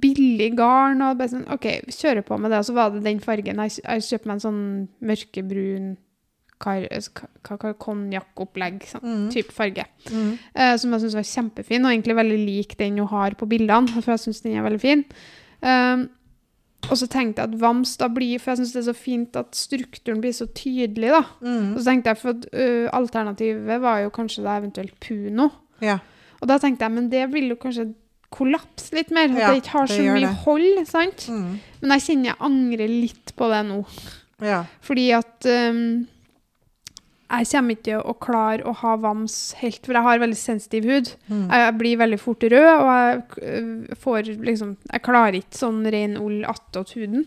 [0.04, 1.02] billig garn.
[1.02, 2.62] Og bare sånn OK, kjører på med det.
[2.62, 3.64] Og så var det den fargen.
[3.66, 4.62] Jeg, jeg kjøper meg en sånn
[5.10, 5.90] mørkebrun
[6.64, 8.84] hva- konjakkopplegg.
[8.94, 9.28] Sånn Mm.
[9.34, 9.88] type farge.
[10.14, 10.38] Mm.
[10.54, 13.90] Uh, som jeg syns var kjempefin, og egentlig veldig lik den hun har på bildene.
[14.06, 15.02] For jeg syns den er veldig fin.
[15.66, 16.12] Um,
[16.90, 19.36] og så tenkte jeg at vams da blir For jeg syns det er så fint
[19.40, 21.22] at strukturen blir så tydelig, da.
[21.42, 21.74] Mm.
[21.74, 25.50] Og så tenkte jeg, for at, ø, Alternativet var jo kanskje da eventuelt puno.
[25.82, 26.00] Ja.
[26.42, 27.94] Og da tenkte jeg men det vil jo kanskje
[28.34, 29.30] kollapse litt mer.
[29.32, 30.36] At Ja, det ikke har så mye det.
[30.44, 30.86] hold.
[30.90, 31.28] sant?
[31.30, 31.60] Mm.
[31.82, 33.86] Men jeg kjenner jeg angrer litt på det nå.
[34.44, 34.64] Ja.
[34.82, 36.08] Fordi at øhm,
[37.40, 40.88] jeg kommer ikke til å klare å ha vams helt, for jeg har veldig sensitiv
[40.90, 41.12] hud.
[41.32, 41.44] Mm.
[41.50, 46.18] Jeg blir veldig fort rød, og jeg øh, får liksom Jeg klarer ikke sånn ren
[46.22, 47.26] ull attåt huden.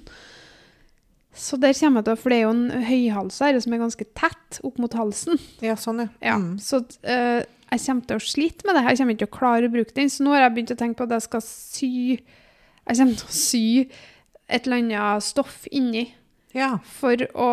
[1.36, 3.82] Så der kommer jeg til å For det er jo en høyhals her som er
[3.82, 5.40] ganske tett opp mot halsen.
[5.64, 6.08] ja, sånn, ja.
[6.24, 6.56] Ja, Mm.
[6.62, 8.84] Så uh, jeg kommer til å slite med det.
[8.86, 10.12] Jeg kommer ikke til å klare å bruke den.
[10.12, 11.90] Så nå har jeg begynt å tenke på at jeg skal sy
[12.86, 13.66] Jeg kommer til å sy
[14.46, 16.06] et eller annet stoff inni
[16.56, 16.70] Ja.
[16.98, 17.48] for å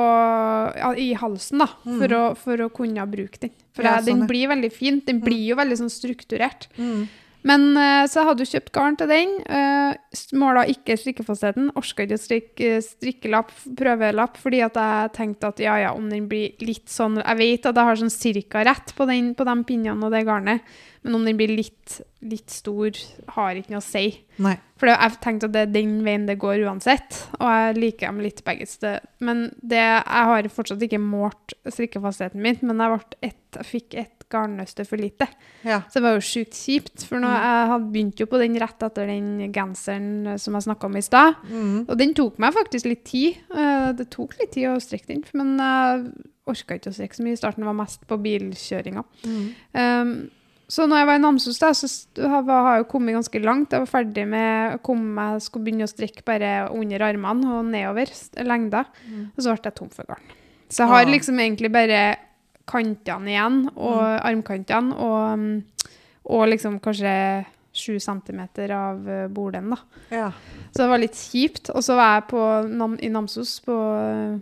[0.77, 1.67] ja, I halsen, da.
[1.83, 3.51] For, å, for å kunne bruke den.
[3.75, 3.89] For Mm.
[3.89, 5.01] Ja, sånn, den blir veldig fin.
[5.05, 6.69] Den blir jo veldig sånn strukturert.
[6.77, 7.07] Mm.
[7.47, 9.33] Men eh, så jeg hadde jo kjøpt garn til den.
[9.47, 9.91] Uh,
[10.39, 11.71] Måla ikke strikkefastheten.
[11.79, 16.29] Orka ikke å strikke strikkelapp, prøvelapp, fordi at jeg tenkte at ja, ja, om den
[16.31, 19.55] blir litt sånn Jeg vet at jeg har sånn cirka rett på, den, på de
[19.67, 20.63] pinnene og det garnet,
[21.03, 22.95] men om den blir litt, litt stor,
[23.35, 24.05] har ikke noe å si.
[24.43, 24.55] Nei.
[24.79, 28.23] For jeg tenkte at det er den veien det går uansett, og jeg liker dem
[28.23, 29.03] litt begge steder.
[29.23, 34.22] Men det, jeg har fortsatt ikke målt strikkefastheten min, men jeg, ett, jeg fikk ett
[34.33, 35.27] garnnøste for lite.
[35.63, 35.79] Ja.
[35.87, 38.83] Så det var jo sjukt kjipt, for nå, jeg hadde begynt jo på den rett
[38.89, 41.39] etter den genseren eh, som jeg snakka om i stad.
[41.47, 41.79] Mm.
[41.87, 43.39] Og den tok meg faktisk litt tid.
[43.55, 46.05] Eh, Det tok litt tid å strekke den, men jeg
[46.49, 47.63] orka ikke å strekke så mye i starten.
[47.63, 49.03] Det var mest på bilkjøringa.
[49.23, 49.43] Mm.
[49.79, 50.15] Um,
[50.73, 51.87] så når jeg var i Namsos, da, så
[52.33, 53.71] har jeg jo kommet ganske langt.
[53.75, 57.65] Jeg var ferdig med å komme, Jeg skulle begynne å strekke bare under armene og
[57.69, 58.09] nedover
[58.47, 58.85] lengda.
[59.05, 59.25] Mm.
[59.35, 60.33] Og så ble jeg tom for garn.
[60.73, 61.11] Så jeg har Ah.
[61.13, 61.99] liksom egentlig bare
[62.69, 65.91] kantene igjen, og armkantene, og, um,
[66.31, 67.13] og liksom kanskje
[67.73, 69.01] sju centimeter av
[69.33, 70.01] bordenden, da.
[70.13, 70.29] Ja.
[70.69, 71.71] Så det var litt kjipt.
[71.73, 72.43] Og så var jeg på
[73.01, 74.37] i Namsos, på uh,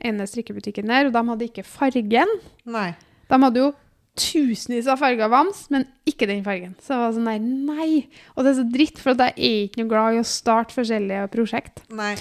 [0.00, 2.34] ene strikkebutikken der, og de hadde ikke fargen.
[2.64, 2.90] Nei.
[3.30, 3.70] De hadde jo
[4.20, 6.74] tusenvis av farger vams, men ikke den fargen.
[6.82, 7.40] Så jeg var sånn der,
[7.70, 7.90] nei.
[8.34, 11.28] Og det er så dritt, for jeg er ikke noe glad i å starte forskjellige
[11.32, 11.84] prosjekt.
[11.94, 12.14] Nei.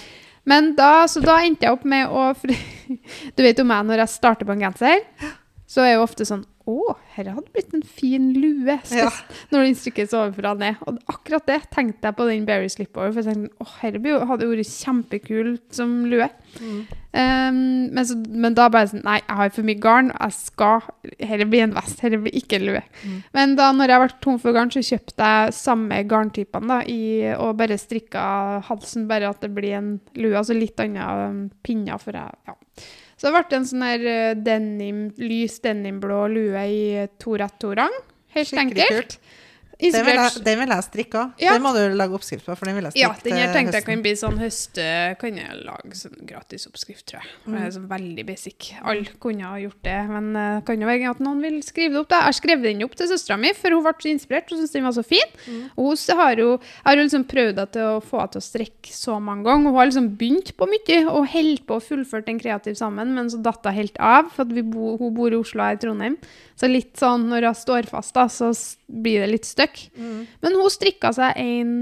[0.49, 2.31] Men da, så da endte jeg opp med å
[3.35, 5.03] Du vet jo meg, når jeg starter på en genser,
[5.69, 8.75] så er jo ofte sånn Å, her hadde blitt en fin lue.
[8.93, 9.07] Ja.
[9.49, 10.77] Når den strikkes ovenfra og ned.
[10.85, 13.09] Og akkurat det tenkte jeg på den Berry Slipover.
[13.15, 13.97] For jeg tenkte åh, her
[14.29, 16.27] hadde vært kjempekult som lue.
[16.59, 16.83] Mm.
[17.09, 17.57] Um,
[17.95, 20.13] men, så, men da bare sånn Nei, jeg har for mye garn.
[20.13, 22.03] Jeg skal Dette blir en vest.
[22.03, 22.85] Dette blir ikke en lue.
[23.01, 23.17] Mm.
[23.39, 27.01] Men da når jeg ble tom for garn, så kjøpte jeg samme garntypene da, i,
[27.33, 28.23] og bare strikka
[28.69, 30.37] halsen, bare at det blir en lue.
[30.37, 31.97] Altså litt andre um, pinner.
[31.97, 32.59] For jeg, ja.
[33.19, 36.79] Så det ble en sånn her uh, denim, lys denimblå lue i
[37.19, 37.97] to rett to rang.
[38.31, 39.17] Helt Skikkelig enkelt.
[39.19, 39.28] kult.
[39.79, 41.35] Den vil, jeg, den vil jeg strikke òg.
[41.39, 41.53] Ja.
[41.55, 43.85] Den må du lage oppskrift på, for den vil jeg ja, den her tenkte jeg
[43.87, 44.87] kan bli sånn høste...
[45.21, 47.31] Kan jeg lage sånn gratis oppskrift, tror jeg.
[47.45, 48.67] For Det er sånn veldig basic.
[48.83, 52.01] Alle kunne ha gjort det, men uh, kan jo være at noen vil skrive det
[52.01, 52.09] opp.
[52.11, 52.19] da.
[52.27, 54.89] Jeg skrev den opp til søstera mi, for hun ble så inspirert og syntes den
[54.89, 55.31] var så fin.
[55.77, 56.49] Og hun har jo,
[56.83, 59.71] har jo liksom prøvd å få henne til å strekke så mange ganger.
[59.71, 63.31] Hun har liksom begynt på mye og holdt på å fullføre den kreativ sammen, men
[63.31, 66.19] så datt hun helt av, for bo, hun bor i Oslo og jeg i Trondheim.
[66.59, 68.51] Så litt sånn når hun står fast, da, så
[68.89, 69.68] blir det litt støkk.
[70.43, 71.73] Men hun strikka seg en,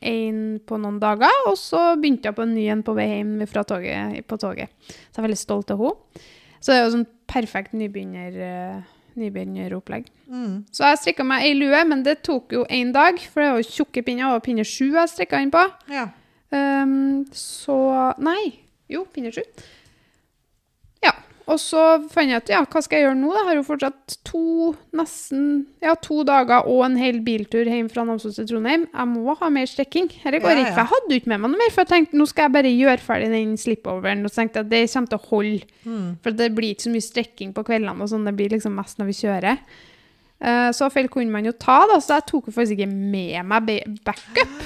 [0.00, 3.34] en på noen dager, og så begynte jeg på en ny en på vei hjem
[3.50, 4.72] fra toget, på toget.
[4.86, 6.24] Så jeg er veldig stolt av henne.
[6.60, 10.10] Så det er jo sånn perfekt nybegynner, eh, nybegynneropplegg.
[10.28, 10.56] Mm.
[10.70, 13.62] Så jeg strikka meg ei lue, men det tok jo én dag, for det var
[13.62, 15.62] jo tjukke pinner, og pinne sju jeg strikka inn på.
[15.92, 16.10] Ja.
[16.50, 17.78] Um, så
[18.18, 18.60] Nei.
[18.90, 19.44] Jo, pinne sju.
[21.48, 21.80] Og så
[22.12, 23.30] fant jeg ut ja, hva skal jeg gjøre nå?
[23.32, 23.40] da?
[23.40, 24.42] Jeg har jo fortsatt to
[24.94, 25.44] nesten
[25.82, 28.84] ja, to dager og en hel biltur hjem fra Namsos til Trondheim.
[28.92, 30.10] Jeg må ha mer strekking.
[30.22, 30.70] Dette går Ja, ikke.
[30.70, 30.76] ja.
[30.84, 33.04] Jeg hadde ikke med meg noe mer, for jeg tenkte nå skal jeg bare gjøre
[33.08, 34.24] ferdig den slipoveren.
[34.24, 35.70] Og så tenkte jeg at det kommer til å holde.
[35.84, 36.08] Mm.
[36.22, 39.00] For det blir ikke så mye strekking på kveldene, og sånn, det blir liksom mest
[39.00, 39.64] når vi kjører.
[40.40, 43.42] Uh, så feil kunne man jo ta, da, så jeg tok jo faktisk ikke med
[43.44, 44.60] meg ba- backup.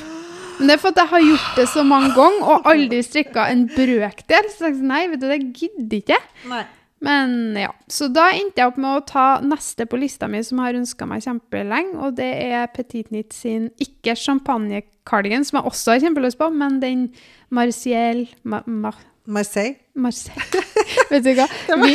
[0.59, 3.49] Men det er for at jeg har gjort det så mange ganger, og aldri strikka
[3.51, 4.49] en brøkdel.
[4.53, 6.19] Så jeg sa nei, vet du, det gidder ikke.
[6.51, 6.65] Nei.
[7.05, 10.63] Men ja, så da endte jeg opp med å ta neste på lista mi som
[10.65, 15.97] har ønska meg kjempelenge, og det er Petit Knit sin ikke champagne-cardigan, som jeg også
[15.97, 17.09] har kjempelyst på, men den
[17.53, 18.95] Marciel ma, ma,
[19.27, 19.77] Marseille.
[19.95, 20.65] Marseille.
[21.13, 21.49] Vet du hva?
[21.69, 21.89] Det var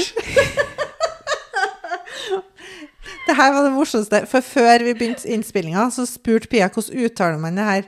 [3.30, 4.24] Det her var det morsomste.
[4.26, 7.84] For før vi begynte innspillinga, så spurte Pia hvordan uttaler man det her.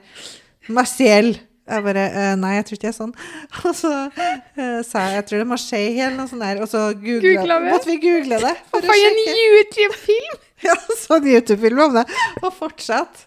[0.69, 1.33] Marciel.
[1.71, 3.11] Jeg bare eh, Nei, jeg tror ikke det er sånn.
[3.69, 6.61] Og så eh, sa jeg jeg tror det er Marseille eller noe sånt der.
[6.65, 7.71] Og så Googlet vi.
[7.71, 8.53] måtte vi google det.
[8.71, 9.25] For å sjekke.
[9.33, 9.43] en.
[9.49, 10.39] YouTube-film?!
[10.61, 12.03] Ja, så en YouTube-film om det.
[12.45, 13.23] Og fortsatt.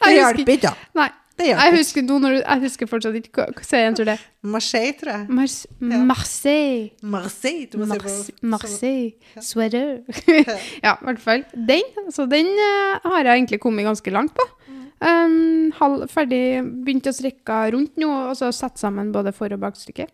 [0.00, 0.70] Det hjalp ikke, da.
[0.96, 4.14] Nei, Det jeg husker, du, jeg husker fortsatt ikke hva jeg tror det.
[4.40, 5.26] Marseille, tror jeg.
[5.36, 5.98] Mars, Ja.
[6.08, 6.86] Marseille.
[7.02, 7.66] Marseille.
[7.68, 8.00] Du må Mars,
[8.30, 9.12] på Marseille.
[9.44, 9.98] Sweater.
[10.80, 11.44] ja, i hvert fall.
[11.52, 14.48] Den, så den uh, har jeg egentlig kommet ganske langt på.
[15.00, 19.60] Um, halv, ferdig, begynt å strikke rundt nå, og så sette sammen både for- og
[19.60, 20.06] bakstykke.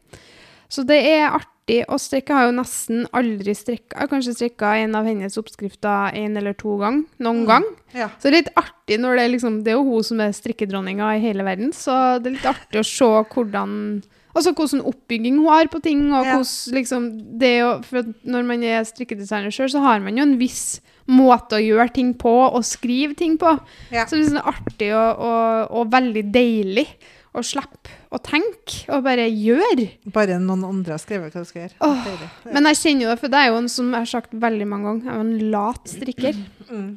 [0.69, 2.33] Så det er artig å strikke.
[2.33, 3.93] Jeg har jo nesten aldri strikka.
[3.95, 7.05] Jeg har kanskje strikka en av hennes oppskrifter en eller to ganger.
[7.21, 7.65] Noen gang.
[7.95, 8.09] Ja.
[8.19, 10.33] Så det er litt artig når det er liksom Det er jo hun som er
[10.33, 13.05] strikkedronninga i hele verden, så det er litt artig å se
[13.35, 14.03] hvordan
[14.35, 16.39] Altså hvordan oppbygging hun har på ting, og Ja.
[16.39, 20.39] hvordan liksom det å For når man er strikkedesigner sjøl, så har man jo en
[20.39, 20.81] viss
[21.11, 23.57] måte å gjøre ting på, og skrive ting på.
[23.95, 24.07] Ja.
[24.07, 26.87] Så det er sånn artig og, og, og veldig deilig
[27.33, 29.87] å slippe å tenke, og bare gjøre.
[30.13, 31.79] Bare noen andre har skrevet hva du skal gjøre.
[31.81, 32.29] Åh, Deilig.
[32.45, 32.53] Ja.
[32.53, 34.69] Men jeg kjenner jo det, for det er jo en som jeg har sagt veldig
[34.69, 36.43] mange ganger, jeg er en lat strikker.
[36.69, 36.91] Mm.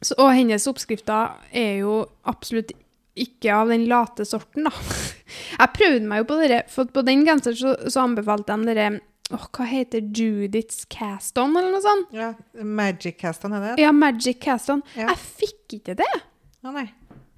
[0.00, 2.74] Så, og hennes oppskrifter er jo absolutt
[3.18, 4.72] ikke av den late sorten, da.
[5.58, 8.84] Jeg prøvde meg jo på dere, for på den genseren så, så anbefalte de dere
[9.28, 12.14] Åh, hva heter Judiths cast-on, eller noe sånt?
[12.16, 12.30] Ja,
[12.64, 13.74] Magic Caston er det?
[13.82, 14.80] Ja, Magic cast-on.
[14.96, 15.10] Ja.
[15.10, 16.12] Jeg fikk ikke det.
[16.64, 16.86] Å nei.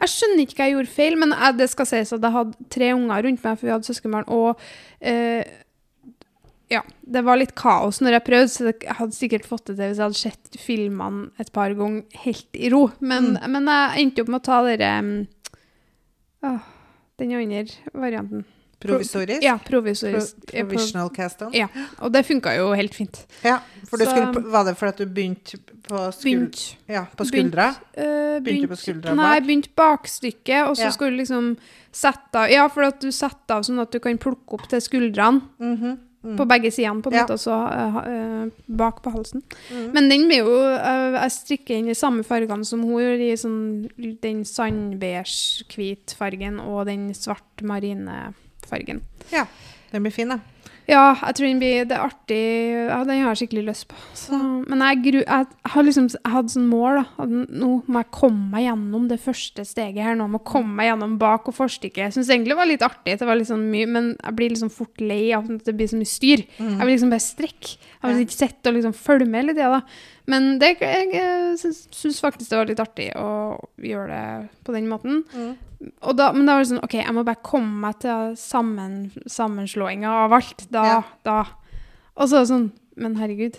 [0.01, 2.68] Jeg skjønner ikke hva jeg gjorde feil, men jeg, det skal sies at jeg hadde
[2.72, 4.62] tre unger rundt meg, for vi hadde søskenbarn, og
[5.03, 5.43] eh,
[6.70, 9.91] ja, det var litt kaos når jeg prøvde, så jeg hadde sikkert fått det til
[9.91, 12.84] hvis jeg hadde sett filmene et par ganger helt i ro.
[13.03, 14.93] Men, men jeg endte opp med å ta dere
[16.47, 16.70] øh,
[17.20, 17.66] den andre
[18.07, 18.47] varianten.
[18.80, 19.42] Provisorisk?
[19.44, 20.36] Ja, Pro provisorisk.
[20.46, 21.52] Pro- provisional cast-on?
[21.52, 21.66] Ja,
[22.00, 23.26] og det funka jo helt fint.
[23.44, 23.58] Ja,
[23.88, 27.74] for du Så- skulle, var det fordi du begynte på, skul Begynt ja, på skuldra?
[27.94, 29.46] Eh, Begynte på skuldra Nei, bak?
[29.46, 30.90] begynte bakstykket, og så Ja.
[30.90, 31.56] skulle du liksom
[31.92, 34.80] sette av Ja, for at du setter av sånn at du kan plukke opp til
[34.80, 36.36] skuldrene Mhm, mm.
[36.38, 37.22] på begge sidene, på en Ja.
[37.26, 37.52] måte, og så
[38.46, 39.42] uh, bak på halsen.
[39.70, 39.92] Mm.
[39.92, 43.36] Men den blir jo uh, Jeg strikker inn i samme fargene som hun gjør, i
[43.36, 43.90] sånn
[44.22, 47.60] den sandbeige-hvit fargen og den svart
[48.70, 49.02] marine-fargen.
[49.32, 49.46] Ja,
[49.92, 50.40] den blir fin, da.
[50.90, 52.38] Ja, jeg tror den blir Det er artig.
[52.88, 53.94] Ja, den har jeg skikkelig lyst på.
[54.16, 54.34] Så,
[54.66, 57.26] men jeg, gru, jeg, har liksom jeg hadde sånn mål, da.
[57.30, 60.26] Nå må jeg komme meg gjennom det første steget her nå.
[60.32, 62.08] Må komme meg gjennom bak- og forstykket.
[62.08, 64.54] Jeg syns egentlig det var litt artig, det var litt sånn mye, men jeg blir
[64.54, 66.46] liksom fort lei av at det blir så mye styr.
[66.58, 67.76] Jeg vil liksom bare strekke.
[68.00, 70.08] Jeg vil ikke sitte og liksom følge med hele tida, da.
[70.30, 73.28] Men det, jeg, syns, faktisk det var litt artig å
[73.82, 75.22] gjøre det på den måten.
[75.34, 75.54] Mm.
[76.14, 80.10] Da, men da var det sånn OK, jeg må bare komme meg til sammen, sammenslåinga
[80.26, 80.66] av alt.
[80.70, 81.00] Da, Ja.
[81.26, 81.38] da.
[82.20, 82.70] Og så sånn
[83.00, 83.54] Men herregud,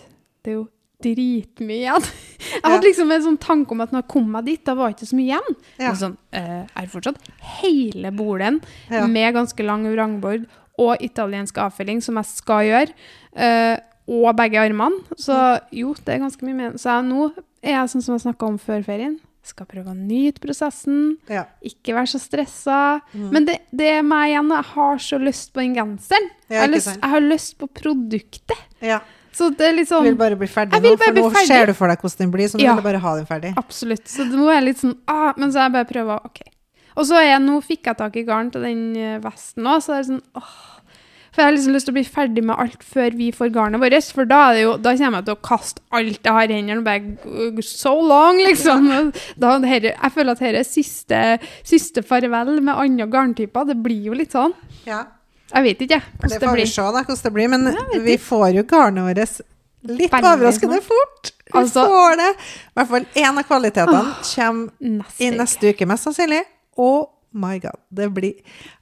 [0.45, 0.67] det er jo
[1.01, 2.03] dritmye igjen.
[2.51, 4.91] Jeg hadde liksom en sånn tanke om at når jeg kom meg dit, da var
[4.91, 5.55] det ikke så mye igjen.
[5.81, 5.93] Ja.
[5.97, 7.17] Sånn, eh, er fortsatt
[7.61, 8.59] hele bolen
[8.91, 9.07] Ja.
[9.09, 10.45] med ganske lang vrangbord
[10.77, 12.93] og italiensk avfelling, som jeg skal gjøre.
[13.33, 13.77] eh,
[14.11, 14.99] og begge armene.
[15.15, 15.35] Så
[15.71, 16.73] jo, det er ganske mye mer.
[16.81, 17.29] Så jeg, nå
[17.63, 19.19] er jeg sånn som jeg snakka om før ferien.
[19.47, 21.15] Skal prøve å nyte prosessen.
[21.31, 21.47] Ja.
[21.65, 22.81] Ikke være så stressa.
[23.15, 23.29] Mm.
[23.33, 24.51] Men det, det er meg igjen.
[24.53, 26.27] Jeg har så lyst på den genseren.
[26.45, 28.67] Ja, jeg, har lyst, jeg har lyst på produktet.
[28.85, 28.99] ja.
[29.31, 31.47] Så det er Du sånn vil bare bli ferdig nå, for nå ferdig.
[31.47, 32.73] ser du for deg hvordan den blir, så nå Ja.
[32.75, 33.53] vil du bare ha den ferdig.
[33.55, 34.03] Absolutt.
[34.11, 36.41] Så nå er jeg litt sånn ah, Men så er jeg bare prøvd OK.
[36.99, 39.79] Og så er jeg, nå fikk jeg tak i garn til den eh, vesten òg,
[39.85, 40.80] så det er sånn åh.
[41.31, 43.79] For jeg har liksom lyst til å bli ferdig med alt før vi får garnet
[43.79, 44.07] vårt.
[44.11, 46.57] For da, er det jo, da kommer jeg til å kaste alt jeg har i
[46.57, 48.89] hendene og bare So long, liksom.
[49.41, 51.21] Da, her, jeg føler at dette er siste,
[51.63, 53.69] siste farvel med andre garntyper.
[53.71, 54.51] Det blir jo litt sånn.
[54.83, 55.05] Ja.
[55.51, 56.69] Jeg vet ikke jeg, Det hvordan det får vi blir.
[56.73, 59.39] se da, hvordan det blir, men vi får jo garnet vårt
[59.91, 61.31] litt Veldig overraskende fort.
[61.47, 62.29] Vi Altså- får det.
[62.35, 64.03] I hvert fall én av kvalitetene
[64.35, 64.69] kommer
[65.19, 66.43] i neste uke, mest sannsynlig.
[66.77, 67.79] Oh my god.
[67.89, 68.33] Det blir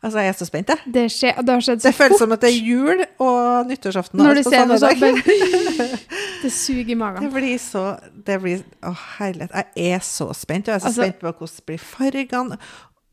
[0.04, 0.94] Altså, jeg er så spent, jeg.
[0.94, 1.94] Det, skjer, det har skjedd så fort.
[1.94, 2.24] Det føles fort.
[2.24, 4.20] som at det er jul og nyttårsaften.
[4.20, 5.98] Når du ser noe det, så
[6.44, 7.24] Det suger i magen.
[7.26, 7.86] Det blir så
[8.26, 9.56] det blir, Å, herlighet.
[9.76, 10.70] Jeg er så spent.
[10.70, 12.60] Og jeg er så Altså- spent på hvordan blir fargene.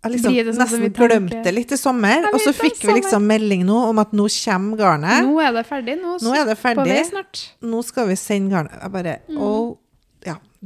[0.07, 2.29] Jeg liksom det sånn nesten glemte litt i sommer.
[2.31, 5.25] Og så fikk vi liksom melding nå om at nå kommer garnet.
[5.27, 5.97] Nå er det ferdig.
[5.99, 6.85] Nå, Nå er det ferdig.
[6.85, 7.43] På vei snart.
[7.63, 8.79] Nå skal vi sende garnet.
[8.83, 9.41] Jeg bare mm.
[9.41, 9.51] ja.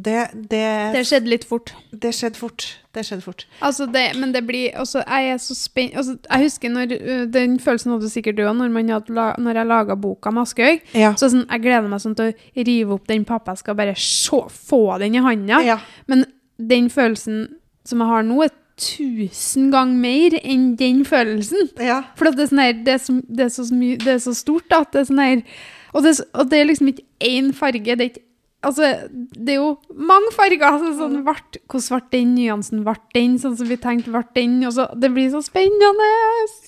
[0.04, 0.20] Det,
[0.50, 0.66] det.
[0.94, 1.72] Det skjedde litt fort.
[1.90, 2.66] det skjedde fort.
[2.94, 3.44] Det skjedde fort.
[3.62, 6.94] Altså det, men det blir også, Jeg er så spent altså, Jeg husker når
[7.30, 8.72] Den følelsen hadde sikkert du òg, når,
[9.38, 10.80] når jeg laga boka 'Maskeøy'.
[10.94, 11.14] Ja.
[11.14, 14.42] Så sånn, Jeg gleder meg sånn til å rive opp den pappa skal bare se,
[14.50, 15.62] få den i handa.
[15.62, 15.78] Ja.
[16.06, 16.24] Men
[16.58, 17.48] den følelsen
[17.84, 21.70] som jeg har nå, er tusen ganger mer enn den følelsen.
[21.78, 22.02] ja.
[22.16, 24.70] For det, er sånn her, det, er så, det, er så, det er så stort
[24.70, 25.42] da, det er sånn her
[25.92, 27.82] og det, og det er liksom ikke én farge.
[27.82, 28.26] Det er, ikke,
[28.62, 30.66] altså, det er jo mange farger.
[30.68, 32.82] Altså, sånn, vart, hvordan ble den nyansen?
[32.86, 34.58] Ble den sånn som vi tenkte ble den?
[34.68, 36.10] Og så, det blir så spennende!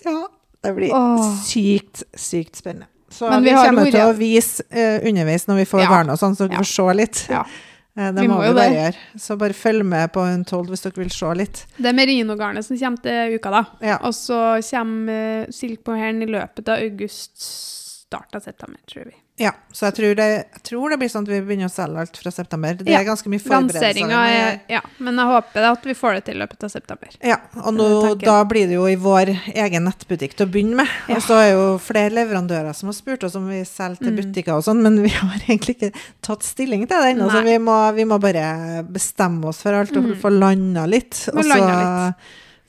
[0.06, 0.20] ja.
[0.62, 1.22] Det blir Åh.
[1.42, 2.86] sykt, sykt spennende.
[3.10, 5.88] Så Men vi, vi har kommer til å vise uh, underveis når vi får Ja.
[5.90, 6.62] garnet og sånn, så dere Ja.
[6.62, 7.26] får se litt.
[7.28, 7.44] Ja.
[7.92, 8.76] Eh, det Vi må, må vi bare det.
[8.78, 9.20] gjøre.
[9.20, 11.58] Så bare følg med på Untold hvis dere vil se litt.
[11.76, 13.60] Det er merinogarnet som kommer til uka, da.
[13.84, 13.98] Ja.
[14.08, 14.38] Og så
[14.70, 19.21] kommer uh, Silk på i løpet av august, start av september, tror vi.
[19.40, 22.02] Ja, så jeg tror, det, jeg tror det blir sånn at vi begynner å selge
[22.02, 22.74] alt fra september.
[22.76, 22.98] Det Ja.
[23.00, 24.10] er ganske mye forberedelser.
[24.12, 27.08] Er Ja, men jeg håper at vi får det til løpet av september.
[27.24, 27.86] Ja, og nå,
[28.20, 30.88] da blir det jo i vår egen nettbutikk til å begynne med.
[31.08, 31.16] Ja.
[31.16, 34.20] Og så er jo flere leverandører som har spurt oss om vi selger til Mm.
[34.20, 37.30] butikker og sånn, men vi har egentlig ikke tatt stilling til det ennå.
[37.32, 40.20] Så vi må, vi må bare bestemme oss for alt og Mm.
[40.20, 41.28] få landa litt.
[41.32, 42.14] Og så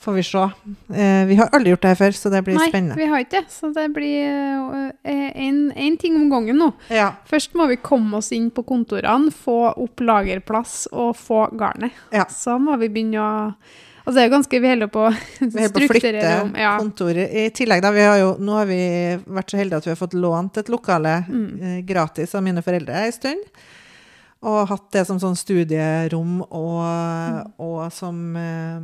[0.03, 0.43] får vi se.
[0.93, 2.97] Eh, vi har aldri gjort det her før, så det blir Nei, spennende.
[2.99, 3.51] vi har ikke det.
[3.55, 6.71] Så det blir én ting om gangen nå.
[6.93, 11.91] Ja, Først må vi komme oss inn på kontorene, få opp lagerplass og få garnet.
[12.13, 12.25] Ja.
[12.29, 13.33] Så må vi begynne å
[14.03, 15.11] Altså, det er jo ganske Vi holder på å
[15.69, 16.73] strukturere om ja.
[16.75, 17.29] kontoret.
[17.39, 18.79] I tillegg, da, vi har jo, nå har vi
[19.31, 21.61] vært så heldige at vi har fått lånt et lokale Mm.
[21.61, 23.45] eh, gratis av mine foreldre en stund.
[24.43, 27.53] Og hatt det som sånn studierom og, Mm.
[27.63, 28.81] og som eh,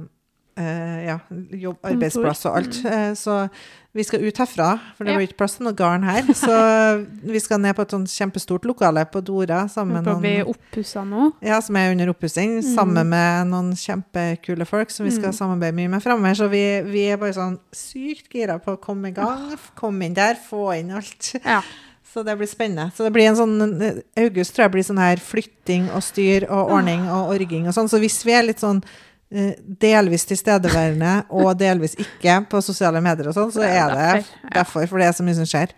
[0.57, 1.19] eh, ja,
[1.51, 2.79] jobb, arbeidsplass og alt.
[2.85, 3.49] Uh, så
[3.93, 5.17] vi skal ut herfra, for det Ja.
[5.17, 6.21] var ikke plass til noe garn her.
[6.37, 11.01] Så vi skal ned på et sånt kjempestort lokale på Dora sammen med noen oppussa
[11.03, 11.31] nå.
[11.41, 12.75] ja, som er under oppussing, Mm.
[12.75, 15.37] sammen med noen kjempekule folk som vi skal Mm.
[15.39, 16.35] samarbeide mye med framover.
[16.35, 20.13] Så vi, vi er bare sånn sykt gira på å komme i gang, komme inn
[20.13, 21.35] der, få inn alt.
[21.43, 21.61] Ja.
[22.09, 22.91] Så det blir spennende.
[22.95, 26.71] Så det blir en sånn August tror jeg blir sånn her flytting og styr og
[26.71, 27.89] ordning og orging og sånn.
[27.89, 28.89] Så hvis vi er litt sånn eh,
[29.29, 34.87] delvis tilstedeværende og delvis ikke på sosiale medier og sånn, så er er det derfor,
[34.89, 35.75] for det er så mye som skjer.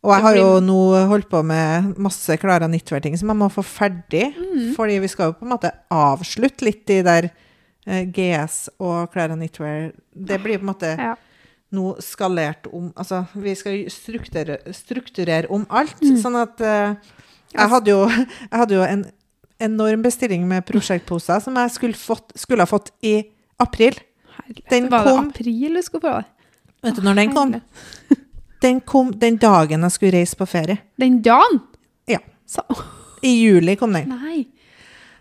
[0.00, 0.80] Og jeg har jo nå
[1.10, 4.30] holdt på med masse Klara Nitver-ting som jeg må få ferdig.
[4.32, 4.70] Mm.
[4.76, 7.28] Fordi vi skal jo på en måte avslutte litt de der
[7.86, 11.14] eh, GS og Klara Nitver Det blir på en måte Ja.
[11.76, 16.00] nå skalert om Altså, vi skal strukturere, strukturere om alt.
[16.00, 16.16] Mm.
[16.22, 16.96] Sånn at eh,
[17.52, 18.08] jeg, hadde jo,
[18.50, 19.04] jeg hadde jo en
[19.60, 23.22] enorm bestilling med prosjektposer som jeg skulle, fått, skulle ha fått i
[23.60, 23.94] april.
[24.36, 24.64] Herlig.
[24.70, 26.24] Den Var kom- det april du skulle få det?
[26.82, 27.54] Vet du når den kom?
[28.60, 30.78] Den kom den dagen jeg skulle reise på ferie.
[31.00, 31.60] Den dagen?
[32.08, 32.18] Ja.
[32.48, 32.62] Så,
[33.22, 34.08] I juli kom den.
[34.08, 34.46] nei.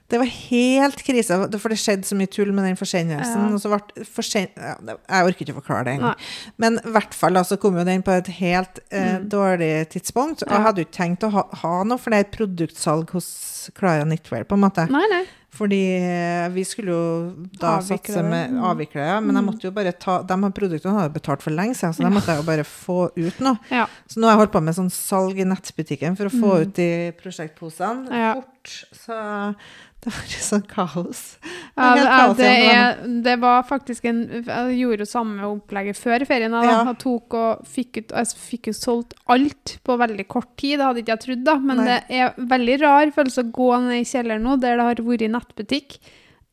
[0.10, 3.43] Det var helt krise, for det skjedde så mye tull med den forsendelsen.
[3.45, 3.53] Ja.
[3.53, 4.47] Og så ble forsen...
[4.57, 6.24] Ja, jeg orker ikke å forklare det engang.
[6.57, 9.30] Men i hvert fall så altså, kom jo den på et helt eh, Mm.
[9.30, 10.43] dårlig tidspunkt.
[10.45, 13.30] Og jeg hadde jo ikke tenkt å ha, ha noe flere produktsalg hos
[13.78, 14.88] Clara Knitwear, på en måte.
[14.91, 15.24] Nei, nei.
[15.52, 18.60] Fordi eh, vi skulle jo da Avvikle satse med Mm.
[18.70, 19.20] avvikle ja.
[19.20, 19.50] men jeg Mm.
[19.50, 22.28] måtte jo bare ta De produktene hadde jeg betalt for lenge siden, så de måtte
[22.28, 23.58] jeg jo bare få ut nå.
[23.72, 23.88] Ja.
[24.08, 26.62] Så nå har jeg holdt på med sånn salg i nettbutikken for å få Mm.
[26.62, 28.34] ut de prosjektposene Ja.
[28.36, 28.86] fort.
[28.93, 29.56] Så
[30.02, 31.38] det var litt sånn kaos.
[31.78, 36.26] Ja, det, kaos det, er, det var faktisk en Jeg gjorde jo samme opplegget før
[36.28, 36.52] ferien.
[36.52, 36.84] Da, Ja.
[36.86, 40.78] Jeg tok og fikk ut Jeg fikk jo solgt alt på veldig kort tid.
[40.80, 41.56] Det hadde ikke jeg trodd, da.
[41.58, 41.86] Men Nei.
[41.86, 45.06] det er veldig rar følelse å gå ned i kjelleren nå, der det har vært
[45.39, 45.99] nettbutikk.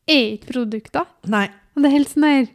[0.07, 1.05] Er ikke produkter.
[1.27, 2.47] Nei, Og det er helt sånn her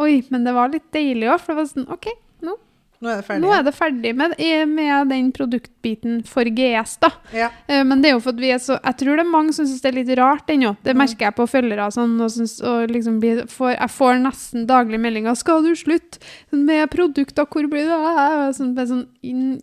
[0.00, 2.06] Oi, men det var litt deilig òg, for det var sånn OK,
[2.46, 2.54] nå,
[3.02, 3.40] nå er det ferdig.
[3.42, 4.34] nå er det ferdig med,
[4.70, 7.10] med den produktbiten for GS, da.
[7.36, 7.48] Ja.
[7.68, 9.52] Eh, Men det er jo for at vi er så Jeg tror det er mange
[9.52, 10.76] som syns det er litt rart ennå.
[10.84, 11.02] Det Mm.
[11.02, 12.14] merker jeg på følgere sånn.
[12.20, 12.48] Og sånn.
[12.70, 16.18] og liksom blir, får, jeg får nesten daglig meldinger 'Skal du slutte
[16.52, 17.44] med produkter?
[17.44, 19.06] Hvor blir det?' av?' Sånn, sånn,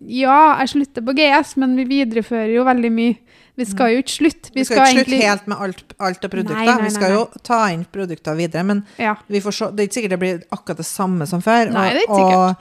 [0.02, 3.18] ja, jeg slutter på GS, men vi viderefører jo veldig mye.
[3.58, 4.52] Vi skal jo ikke slutte.
[4.54, 6.60] Vi skal ikke slutte helt med alt, alt av produkter.
[6.60, 9.16] Nei, nei, Vi skal jo ta inn produkter videre, men Ja.
[9.28, 11.72] vi får se, det er ikke sikkert det blir akkurat det samme som før.
[11.74, 12.56] Nei, det er ikke og, og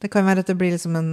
[0.00, 1.10] det kan være at det blir liksom en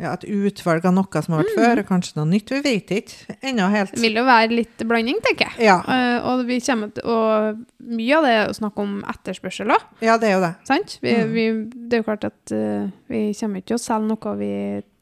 [0.00, 2.50] ja, et utvalg av noe som har vært før, og kanskje noe nytt.
[2.50, 3.92] Vi vet ikke ennå helt.
[3.94, 5.66] Det vil jo være litt blanding, tenker jeg.
[5.70, 9.82] Ja, Uh, og, vi kommer og mye av det er å snakke om etterspørsel òg,
[10.02, 10.52] ja, det er jo det.
[10.66, 10.98] sant?
[11.02, 11.32] Vi, Mm.
[11.34, 11.44] vi,
[11.88, 14.52] det er jo klart at uh, vi kommer ikke til å selge noe vi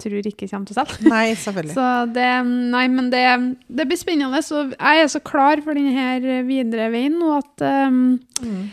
[0.03, 1.09] tror ikke kommer til å selge.
[1.09, 1.74] Nei, selvfølgelig.
[1.78, 2.28] Så det,
[2.74, 3.24] nei, men det,
[3.68, 4.43] det blir spennende.
[4.43, 8.01] Så jeg er så klar for denne videre veien nå at um,
[8.43, 8.64] Mm.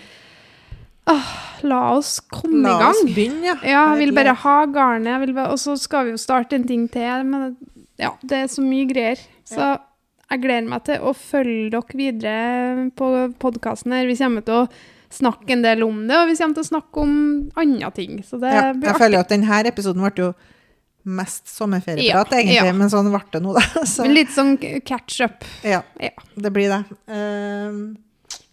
[1.68, 2.90] La oss komme La i gang.
[2.94, 3.56] oss begynne, ja.
[3.68, 6.86] Ja, jeg vil bare ha garnet, bare, og så skal vi jo starte en ting
[6.94, 7.26] til.
[7.28, 7.58] Men
[8.00, 9.20] ja, det er så mye greier.
[9.50, 9.74] Så
[10.30, 13.10] jeg gleder meg til å følge dere videre på
[13.42, 14.08] podkasten her.
[14.08, 14.70] Vi kommer til å
[15.12, 17.14] snakke en del om det, og vi kommer til å snakke om
[17.58, 18.20] andre ting.
[18.24, 20.34] Så det Ja, blir jeg føler at denne episoden ble jo
[21.10, 22.74] mest sommerferieprat, Ja, egentlig, ja.
[22.78, 23.64] men sånn ble det nå, da.
[23.90, 24.56] Så, litt sånn
[24.86, 25.44] catch up.
[25.66, 26.12] ja, Ja.
[26.38, 26.84] det blir det.
[27.10, 27.98] Um,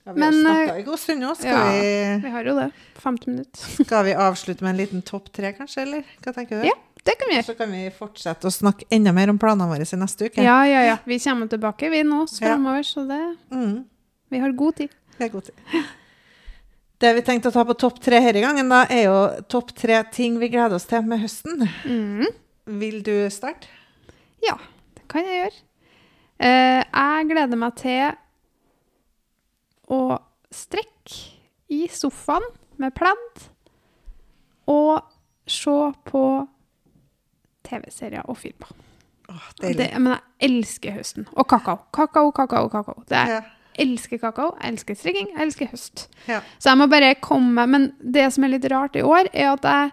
[0.06, 1.34] ja, vi Men, har eh, snakka i god stund nå.
[1.34, 1.70] Skal, ja.
[1.72, 2.66] vi, Vi har jo det.
[2.94, 3.84] 15 minutter.
[3.84, 5.82] skal vi avslutte med en liten topp tre, kanskje?
[5.82, 6.68] Eller hva tenker du?
[6.68, 7.46] Ja, det kan vi gjøre.
[7.48, 10.44] Så kan vi fortsette å snakke enda mer om planene våre i neste uke.
[10.46, 10.96] Ja, ja, ja.
[11.10, 13.80] Vi kommer tilbake, vi nå, framover, så det, Mm,
[14.30, 14.94] vi har god tid.
[15.16, 15.82] Vi har god tid.
[17.02, 19.16] Det vi tenkte å ta på topp tre denne gangen, da, er jo
[19.50, 21.66] topp tre ting vi gleder oss til med høsten.
[21.84, 22.30] Mm.
[22.78, 23.66] Vil du starte?
[24.46, 24.54] Ja,
[24.94, 25.60] det kan jeg gjøre.
[26.36, 28.14] Uh, jeg gleder meg til
[29.90, 30.18] å
[30.52, 31.14] strekk
[31.72, 32.44] i sofaen
[32.78, 33.46] med pledd
[34.70, 35.02] og
[35.46, 35.76] se
[36.10, 36.22] på
[37.66, 38.70] TV-serier og filmer.
[39.28, 41.26] Åh, Det, men jeg elsker høsten.
[41.34, 41.80] Og kakao.
[41.92, 43.02] Kakao, kakao, kakao.
[43.08, 43.40] Det er, Ja.
[43.76, 46.06] Jeg elsker kakao, jeg elsker strikking, jeg elsker høst.
[46.28, 46.40] Ja.
[46.58, 49.62] Så jeg må bare komme Men det som er litt rart i år, er at
[49.62, 49.90] jeg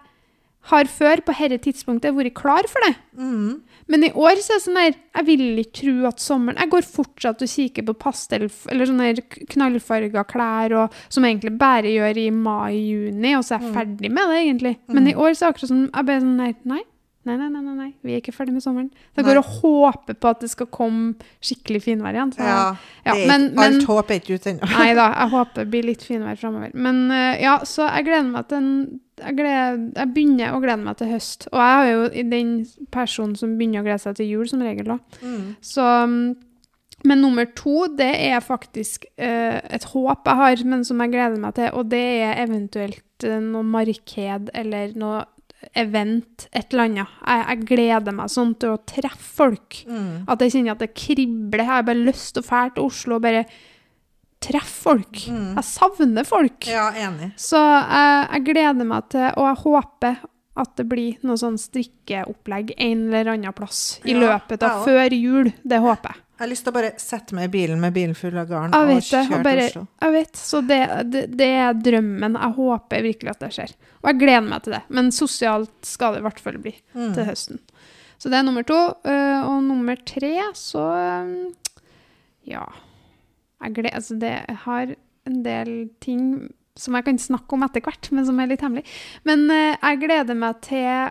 [0.70, 2.94] har før på dette tidspunktet vært klar for det.
[3.20, 3.62] Mm.
[3.90, 6.70] Men i år så er det sånn her Jeg vil ikke tro at sommeren Jeg
[6.72, 9.10] går fortsatt og kikker på pastell Eller sånne
[9.52, 14.12] knallfarga klær og, Som jeg egentlig bare gjør i mai-juni Og så er jeg ferdig
[14.14, 16.56] med det egentlig Men i år så er det akkurat sånn Jeg bare sånn her
[16.72, 16.80] Nei,
[17.24, 20.16] nei, nei, nei, nei, nei Vi er ikke ferdig med sommeren Det går å håpe
[20.16, 21.14] på at det skal komme
[21.44, 22.66] skikkelig finvær igjen så, Ja,
[23.06, 24.68] ja, men, men- alt håp er ikke ute ennå.
[24.74, 26.74] Nei da, jeg håper det blir litt finvær fremover.
[26.74, 28.74] Men eh, ja, så jeg gleder meg til en
[29.20, 31.46] jeg, gleder, jeg begynner å glede meg til høst.
[31.52, 32.56] Og jeg er jo den
[32.94, 34.90] personen som begynner å glede seg til jul, som regel.
[34.90, 34.98] da.
[35.22, 35.54] Mm.
[35.64, 36.24] Så mm,
[37.04, 41.36] Men nummer to, det er faktisk uh, et håp jeg har, men som jeg gleder
[41.40, 41.68] meg til.
[41.76, 45.24] Og det er eventuelt uh, noe marked eller noe
[45.76, 47.14] event, et eller annet.
[47.26, 49.80] Jeg, jeg gleder meg sånn til å treffe folk.
[49.90, 50.24] Mm.
[50.30, 51.64] At jeg kjenner at det kribler.
[51.64, 53.44] Jeg har bare lyst til å dra til Oslo og bare
[54.44, 55.24] treffe folk.
[55.32, 55.50] Mm.
[55.56, 56.68] Jeg savner folk.
[56.68, 57.32] Ja, enig.
[57.40, 60.22] Så jeg, jeg gleder meg til, og jeg håper
[60.54, 65.16] at det blir noe sånn strikkeopplegg en eller annen plass i Ja, løpet av før
[65.16, 65.50] jul.
[65.66, 66.20] Det håper jeg.
[66.34, 68.72] Jeg har lyst til å bare sette meg i bilen med bilen full av garn
[68.74, 69.82] og kjøre til Oslo.
[70.02, 70.80] jeg vet, så det,
[71.12, 72.34] det, det er drømmen.
[72.40, 73.74] Jeg håper virkelig at det skjer.
[74.02, 74.80] Og jeg gleder meg til det.
[74.98, 77.12] Men sosialt skal det i hvert fall bli Mm.
[77.14, 77.60] til høsten.
[78.18, 78.80] Så det er nummer to.
[79.06, 81.52] øh, Og nummer tre, så øh,
[82.50, 82.64] Ja.
[83.62, 84.34] Jeg gleder, altså det
[84.66, 84.94] har
[85.26, 88.84] en del ting som jeg kan snakke om etter hvert, men som er litt hemmelig.
[89.24, 91.10] Men øh, jeg gleder meg til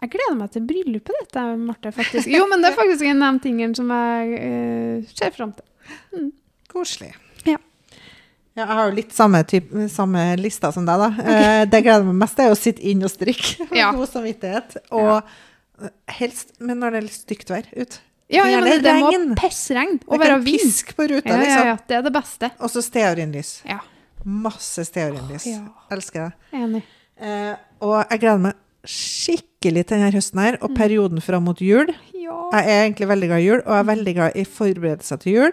[0.00, 1.92] jeg gleder meg til bryllupet ditt, Marte.
[1.92, 2.28] faktisk.
[2.32, 6.30] Jo, men det er faktisk en av de tingene som jeg øh, ser fram til.
[6.70, 7.12] Koselig.
[7.44, 7.58] Ja.
[8.56, 11.08] Ja, jeg har jo litt samme, type, samme lista som deg, da.
[11.22, 13.66] Eh, det jeg gleder meg mest, er å sitte inn og strikke.
[13.70, 13.90] med Ja.
[13.96, 14.76] God samvittighet.
[14.90, 15.90] Og ja.
[16.18, 18.00] helst Men når det er litt stygt vær ute.
[18.30, 19.30] Ja, ja men det, det må regn.
[19.38, 20.60] pissregn og være vind.
[20.62, 21.66] piske på ruta, Ja, ja, liksom.
[21.72, 22.50] ja, det er det beste.
[22.62, 23.52] Og så stearinlys.
[23.66, 23.80] Ja,
[24.22, 25.46] Masse stearinlys.
[25.50, 25.62] Ja.
[25.90, 26.58] Elsker det.
[26.60, 26.82] enig.
[27.18, 30.62] Eh, og jeg gleder meg skikkelig til denne høsten her, Mm.
[30.62, 31.86] og perioden fram mot jul.
[32.14, 32.50] Ja.
[32.52, 35.32] Jeg er egentlig veldig glad i jul, og jeg er veldig glad i forberedelser til
[35.32, 35.52] jul.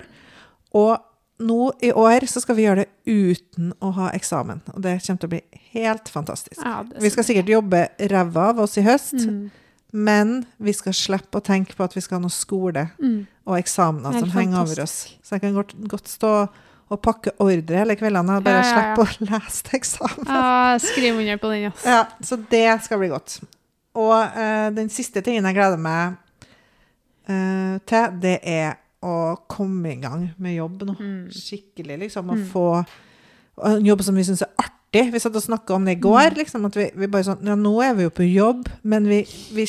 [0.74, 1.00] Og
[1.40, 4.62] nå i år så skal vi gjøre det uten å ha eksamen.
[4.74, 5.42] Og det kommer til å bli
[5.74, 6.62] helt fantastisk.
[6.64, 9.52] Ja, Vi skal sikkert jobbe ræva av oss i høst, Mm.
[9.94, 13.28] men vi skal slippe å tenke på at vi skal ha noe skole Mm.
[13.46, 15.14] og eksamener som henger over oss.
[15.24, 16.50] Så jeg kan godt, godt stå
[16.90, 18.94] og pakke ordre hele kveldene og bare Ja, ja, ja.
[18.96, 20.30] slippe å lese til eksamen.
[20.30, 21.90] Ja, skriv under på den, altså.
[21.92, 23.40] Ja, så det skal bli godt.
[23.98, 26.16] Og eh, den siste tingen jeg gleder meg
[27.28, 28.78] eh, til, det er
[29.08, 29.18] å
[29.50, 30.96] komme i gang med jobb nå.
[31.00, 31.20] Mm.
[31.34, 32.32] Skikkelig, liksom.
[32.34, 32.66] Å få
[33.68, 35.06] en jobb som vi syns er artig.
[35.14, 36.32] Vi satt og snakka om det i går.
[36.32, 36.40] Mm.
[36.40, 39.22] liksom, at vi, vi bare sånn, ja, Nå er vi jo på jobb, men vi,
[39.54, 39.68] vi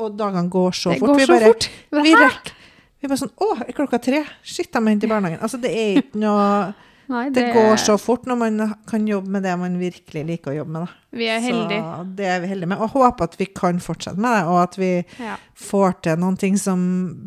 [0.00, 1.10] Og dagene går så Det fort.
[1.10, 1.66] går vi så bare, fort.
[2.00, 2.56] Vi rekker
[3.00, 4.22] vi bare sånn Å, er klokka tre?
[4.42, 5.40] Shit, de må hente i barnehagen.
[5.42, 6.72] Altså, det er ikke noe
[7.10, 10.60] Nei, Det går så fort når man kan jobbe med det man virkelig liker å
[10.60, 10.84] jobbe med.
[10.86, 11.16] Da.
[11.18, 11.80] Vi er heldige.
[11.82, 12.78] Så det er vi heldige med.
[12.84, 15.34] Og håper at vi kan fortsette med det, og at vi Ja.
[15.58, 16.78] får til noen ting som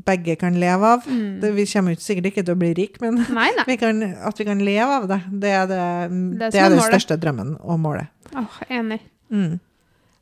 [0.08, 1.04] begge kan leve av.
[1.04, 1.42] Mm.
[1.42, 3.66] Det, vi kommer jo sikkert ikke til å bli rike, men Nei, nei.
[3.74, 5.82] vi kan, at vi kan leve av det, det er, det,
[6.40, 8.08] Det er det, er er den største drømmen og målet.
[8.40, 9.02] Åh, enig.
[9.30, 9.60] Mm.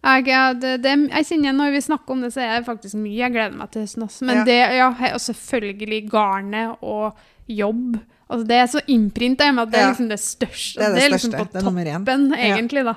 [0.02, 0.26] Jeg,
[0.62, 3.34] det, det, jeg kjenner Når vi snakker om det, så er det faktisk mye jeg
[3.36, 4.04] gleder meg til høsten.
[4.08, 4.26] også.
[4.26, 4.46] Men Ja.
[4.48, 7.14] det, ja, og selvfølgelig garnet og
[7.48, 8.00] jobb.
[8.32, 10.80] Altså, det er så innprinta i meg at det er liksom det største.
[10.80, 11.52] Det er det liksom største.
[11.52, 12.00] på er nummer én.
[12.00, 12.56] toppen, Ja.
[12.56, 12.94] egentlig, da.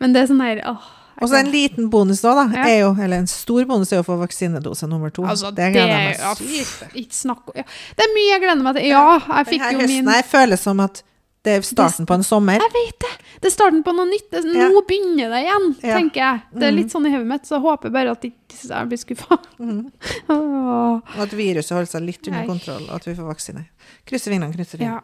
[0.00, 0.90] Men det er sånn her åh,
[1.22, 2.64] Og så en liten bonus da, da, Ja.
[2.66, 5.22] er jo, eller en stor bonus er å få vaksinedose nummer to.
[5.22, 7.62] Altså, det gleder jeg meg ja, sykt om ja.
[7.96, 8.88] Det er mye jeg gleder meg til.
[8.88, 11.02] Ja, jeg fikk Denne jo høsten min her føles som at
[11.44, 12.58] det er starten på en sommer.
[12.58, 13.12] Jeg vet det!
[13.44, 14.30] Det er starten på noe nytt.
[14.32, 14.68] Det- Ja.
[14.72, 15.96] Nå begynner det igjen, Ja.
[15.98, 16.42] tenker jeg.
[16.54, 16.76] Det er Mhm.
[16.78, 19.38] litt sånn i hodet mitt, så jeg håper bare at ikke jeg blir skuffa.
[19.60, 19.92] Mm.
[20.30, 23.66] Og at viruset holder seg litt under kontroll, og at vi får vaksine.
[24.06, 25.00] Krysser fingrene, krysser ja.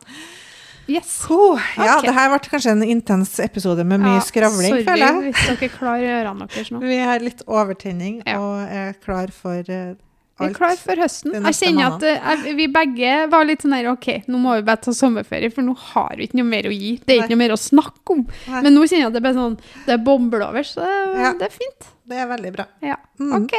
[0.90, 1.26] Yes.
[1.30, 2.08] Oh, ja, okay.
[2.08, 5.34] det her ble kanskje en intens episode med mye Ja, skravling, føler jeg.
[5.34, 6.80] hvis dere klarer ørene deres nå.
[6.80, 8.38] Vi har litt overtenning, Ja.
[8.40, 9.94] og er klar for eh,
[10.40, 11.32] Vi er klar for høsten.
[11.36, 14.62] Jeg kjenner at eh, jeg- vi begge var litt sånn her OK, nå må vi
[14.62, 16.96] bare ta sommerferie, for nå har vi ikke noe mer å gi.
[17.04, 18.26] Det er ikke noe mer å snakke om.
[18.48, 18.62] Nei.
[18.62, 21.32] Men nå kjenner jeg at det er bare sånn Det bobler over, så det, Ja.
[21.34, 21.90] det er fint.
[22.08, 22.64] Det er veldig bra.
[22.82, 22.96] Ja.
[23.20, 23.44] Mm.
[23.44, 23.54] OK,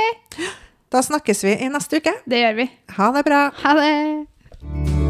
[0.92, 2.12] Da snakkes vi i neste uke.
[2.28, 2.70] det gjør vi.
[2.98, 3.50] Ha det bra.
[3.64, 5.01] Ha det.